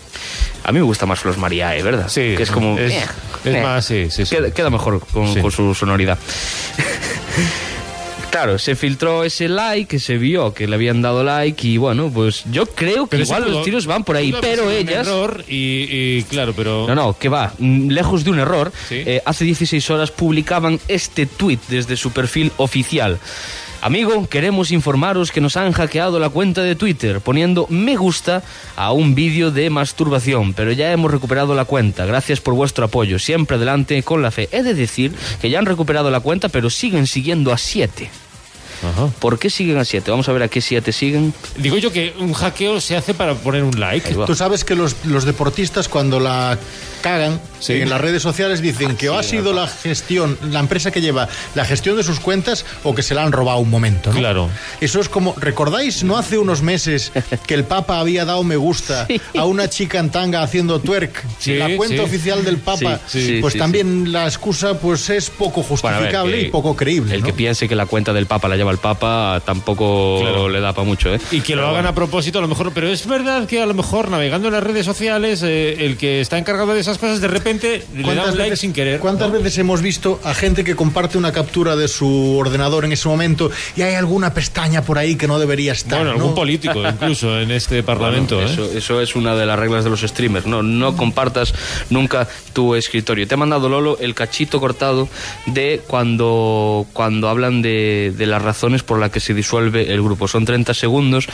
[0.64, 2.08] A mí me gusta más Flos Marie, ¿verdad?
[2.08, 2.78] Sí, Que es como...
[2.78, 3.04] es- eh,
[3.44, 3.60] es eh.
[3.62, 4.36] más, sí, sí, sí.
[4.36, 6.18] Queda, queda mejor con, su sonoridad.
[8.30, 12.10] Claro, se filtró ese like, que se vio que le habían dado like y bueno,
[12.10, 14.72] pues yo creo que Pero igual pudo- los tiros van por ahí, pero sido un
[14.72, 15.06] ellas...
[15.06, 15.86] error y,
[16.18, 16.86] y claro, pero...
[16.88, 17.52] No, no, que va.
[17.58, 22.52] Mm, Lejos de un error, eh, hace 16 horas publicaban este tweet desde su perfil
[22.56, 23.18] oficial.
[23.82, 28.44] Amigo, queremos informaros que nos han hackeado la cuenta de Twitter poniendo me gusta
[28.76, 32.06] a un vídeo de masturbación, pero ya hemos recuperado la cuenta.
[32.06, 33.18] Gracias por vuestro apoyo.
[33.18, 34.48] Siempre adelante con la fe.
[34.52, 38.08] He de decir que ya han recuperado la cuenta, pero siguen siguiendo a 7.
[39.18, 40.10] ¿Por qué siguen a 7?
[40.10, 41.32] Vamos a ver a qué 7 siguen.
[41.56, 44.14] Digo yo que un hackeo se hace para poner un like.
[44.26, 46.58] Tú sabes que los, los deportistas cuando la
[47.02, 51.00] cagan en las redes sociales dicen que o ha sido la gestión, la empresa que
[51.00, 54.12] lleva la gestión de sus cuentas o que se la han robado un momento.
[54.12, 54.18] ¿no?
[54.18, 54.48] Claro.
[54.80, 57.12] Eso es como, ¿recordáis no hace unos meses
[57.46, 59.06] que el Papa había dado me gusta
[59.36, 61.24] a una chica en tanga haciendo twerk?
[61.38, 62.02] Sí, la cuenta sí.
[62.02, 65.90] oficial del Papa, Sí, sí, pues sí, también la excusa pues es poco Bueno, a
[65.90, 67.14] ver, justificable y poco creíble.
[67.14, 67.26] El ¿no?
[67.26, 70.48] que piense que la cuenta del Papa la lleva el Papa tampoco Claro.
[70.48, 71.20] le da para mucho, ¿eh?
[71.30, 71.88] Y que lo Pero hagan bueno.
[71.90, 74.62] a propósito, a lo mejor, pero es verdad que a lo mejor navegando en las
[74.64, 78.38] redes sociales, eh, el que está encargado de esas cosas de repente le da un
[78.38, 78.98] like sin querer.
[79.00, 83.08] ¿Cuántas veces hemos visto a gente que comparte una captura de su ordenador en ese
[83.08, 85.98] momento y hay alguna pestaña por ahí que no debería estar?
[85.98, 86.16] Bueno, ¿no?
[86.18, 88.36] algún político incluso en este parlamento.
[88.36, 88.52] Bueno, ¿eh?
[88.52, 90.46] eso, eso es una de las reglas de los streamers.
[90.46, 91.54] No, no compartas
[91.90, 93.26] nunca tu escritorio.
[93.26, 95.08] Te ha mandado Lolo el cachito cortado
[95.46, 100.28] de cuando, cuando hablan de, de las razones por las que se disuelve el grupo.
[100.28, 101.26] Son 30 segundos.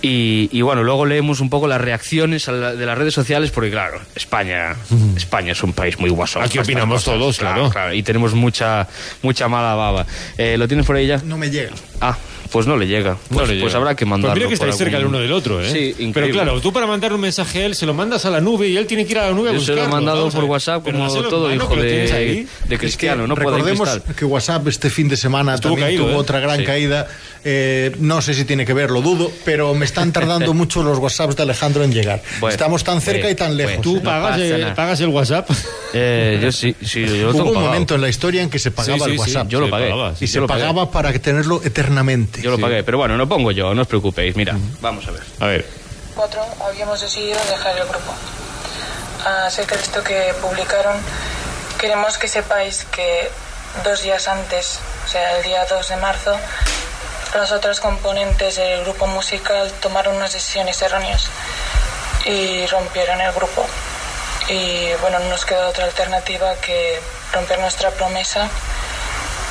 [0.00, 3.50] Y, y bueno, luego leemos un poco las reacciones a la- de las redes sociales,
[3.50, 4.74] porque claro, España,
[5.16, 6.42] España es un país muy guasón.
[6.42, 7.18] Aquí opinamos cosas.
[7.18, 7.92] todos, claro.
[7.92, 8.88] Y tenemos mucha,
[9.22, 10.06] mucha mala baba.
[10.38, 11.18] Eh, ¿Lo tienes por ahí ya?
[11.24, 11.72] No me llega.
[12.00, 12.16] Ah,
[12.54, 13.10] pues no le llega.
[13.30, 13.76] No Pues, le pues llega.
[13.78, 14.30] habrá que mandarlo.
[14.32, 15.68] Pues mira que estáis cerca el algún- uno del otro, ¿eh?
[15.96, 18.40] Sí, Pero claro, tú para mandar un mensaje a él se lo mandas a la
[18.40, 19.96] nube y él tiene que ir a la nube a Yo se lo he buscarlo.
[19.96, 20.44] mandado por.
[20.44, 24.14] WhatsApp como todo mano, hijo que de, de cristiano, no puede Recordemos cristal.
[24.14, 26.20] que WhatsApp este fin de semana Estuvo también caído, tuvo ¿eh?
[26.20, 26.64] otra gran Sí.
[26.64, 27.08] caída.
[27.46, 30.98] Eh, no sé si tiene que ver, lo dudo, pero me están tardando mucho los
[30.98, 32.22] WhatsApps de Alejandro en llegar.
[32.40, 33.76] Bueno, Estamos tan cerca bueno, y tan lejos.
[33.76, 33.82] bueno.
[33.82, 34.00] ¿Tú ¿eh?
[34.04, 35.50] pagas, pasa el, pagas el WhatsApp?
[35.92, 39.06] Eh, yo sí, sí, yo Hubo un momento en la historia en que se pagaba
[39.06, 39.48] el WhatsApp.
[39.48, 39.88] Yo lo pagué.
[40.20, 42.42] y yo se pagaba para tenerlo eternamente.
[42.44, 44.36] Yo lo pagué, pero bueno, no pongo yo, no os preocupéis.
[44.36, 45.22] Mira, vamos a ver.
[45.40, 45.66] A ver.
[46.14, 48.12] Cuatro habíamos decidido dejar el grupo.
[49.24, 50.94] Acerca de esto que publicaron,
[51.80, 53.30] queremos que sepáis que
[53.82, 56.36] dos días antes, o sea, el día 2 de marzo,
[57.34, 61.30] las otras componentes del grupo musical tomaron unas decisiones erróneas
[62.26, 63.64] y rompieron el grupo.
[64.50, 67.00] Y bueno, no nos queda otra alternativa que
[67.32, 68.50] romper nuestra promesa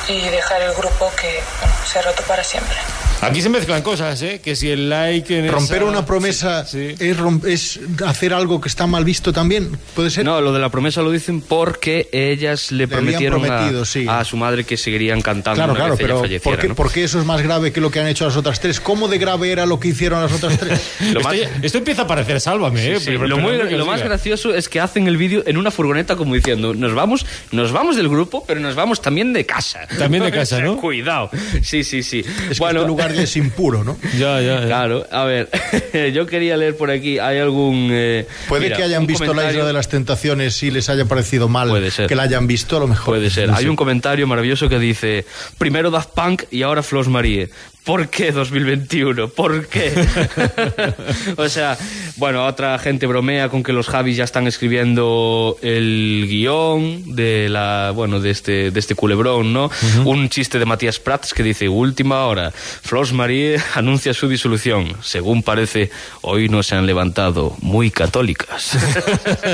[0.06, 2.93] y dejar el grupo que bueno, se ha roto para siempre.
[3.24, 4.40] Aquí se mezclan cosas, ¿eh?
[4.42, 7.04] Que si el like en Romper esa- una promesa Sí, sí.
[7.04, 9.76] Es, es hacer algo que está mal visto también.
[9.94, 10.24] ¿Puede ser?
[10.24, 14.06] No, lo de la promesa lo dicen porque ellas le, Le prometieron a, sí.
[14.08, 16.68] a su madre que seguirían cantando Claro, una claro, vez ella pero falleciera, ¿por qué,
[16.68, 16.74] ¿no?
[16.74, 18.80] por qué eso es más grave que lo que han hecho las otras tres?
[18.80, 20.80] ¿Cómo de grave era lo que hicieron las otras tres?
[21.12, 23.00] Lo más- Esto, esto empieza a parecer sálvame, ¿eh?
[23.00, 26.16] Sí, Pero- lo, muy- lo más gracioso es que hacen el vídeo en una furgoneta
[26.16, 29.80] como diciendo, nos vamos, nos vamos del grupo, pero nos vamos también de casa.
[29.98, 30.76] También de casa, ¿no?
[30.76, 31.30] Cuidado.
[31.62, 32.24] Sí, sí, sí.
[32.50, 33.96] Es bueno, que este lugar es impuro, ¿no?
[34.18, 34.66] Ya, ya, ya.
[34.66, 35.48] Claro, a ver,
[36.14, 37.88] yo quería leer por aquí, hay algún...
[37.92, 41.48] eh, Puede mira, que hayan visto la Isla de las Tentaciones y les haya parecido
[41.48, 42.06] mal Puede ser.
[42.06, 43.16] que la hayan visto, a lo mejor.
[43.16, 43.48] Puede ser.
[43.48, 43.70] No Hay sé.
[43.70, 45.24] un comentario maravilloso que dice,
[45.58, 47.50] primero Daft Punk y ahora Flos Marie.
[47.84, 49.28] ¿Por qué 2021?
[49.28, 49.92] ¿Por qué?
[51.36, 51.76] o sea,
[52.16, 57.92] bueno, otra gente bromea con que los Javis ya están escribiendo el guion de la,
[57.94, 59.70] bueno, de este, de este culebrón, ¿no?
[60.06, 64.96] Un chiste de Matías Prats que dice, última hora, Flos Marie anuncia su disolución.
[65.02, 65.90] Según parece,
[66.22, 68.76] hoy no se han levantado muy católicas.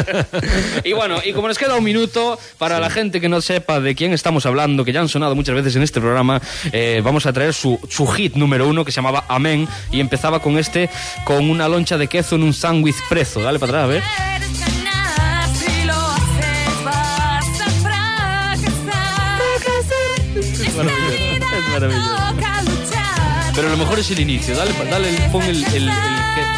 [0.85, 3.95] y bueno, y como nos queda un minuto, para la gente que no sepa de
[3.95, 6.41] quién estamos hablando, que ya han sonado muchas veces en este programa,
[6.73, 10.41] eh, vamos a traer su, su hit número uno que se llamaba Amén y empezaba
[10.41, 10.91] con este,
[11.25, 13.41] con una loncha de queso en un sándwich preso.
[13.41, 14.03] Dale para atrás, a ver.
[15.61, 15.95] Si lo
[21.83, 22.30] haces
[23.61, 23.63] a.
[23.63, 24.57] Pero lo mejor es el inicio.
[24.57, 25.91] Dale, dale, pon el, el, el que-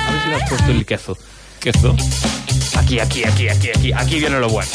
[0.06, 1.18] a ver si le has puesto el queso.
[1.60, 1.96] Queso.
[2.76, 3.92] Aquí, aquí, aquí, aquí, aquí.
[3.92, 4.70] Aquí viene lo bueno.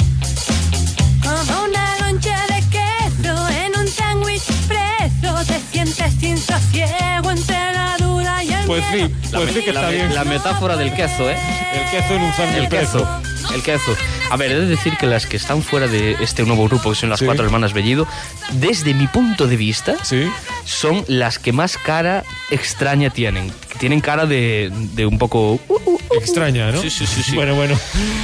[1.23, 5.35] Como una loncha de queso en un sándwich preso.
[5.45, 9.09] Te sientes sin sosiego entre la duda y el Pues sí, miedo.
[9.33, 10.15] pues sí que la, está bien.
[10.15, 11.37] la metáfora del queso, ¿eh?
[11.73, 12.91] El queso en un sándwich El queso.
[13.03, 13.26] preso.
[13.53, 13.95] El queso.
[14.29, 16.95] A ver, he de decir que las que están fuera de este nuevo grupo, que
[16.95, 17.25] son las Sí.
[17.25, 18.07] cuatro hermanas Bellido,
[18.53, 20.29] desde mi punto de vista, Sí.
[20.65, 23.51] son las que más cara extraña tienen.
[23.79, 25.53] Tienen cara de, de un poco...
[25.53, 25.97] uh, uh, uh.
[26.19, 26.81] Extraña, ¿no?
[26.81, 27.35] Sí, sí, sí, sí.
[27.35, 27.77] Bueno, bueno.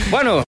[0.10, 0.41] Bueno,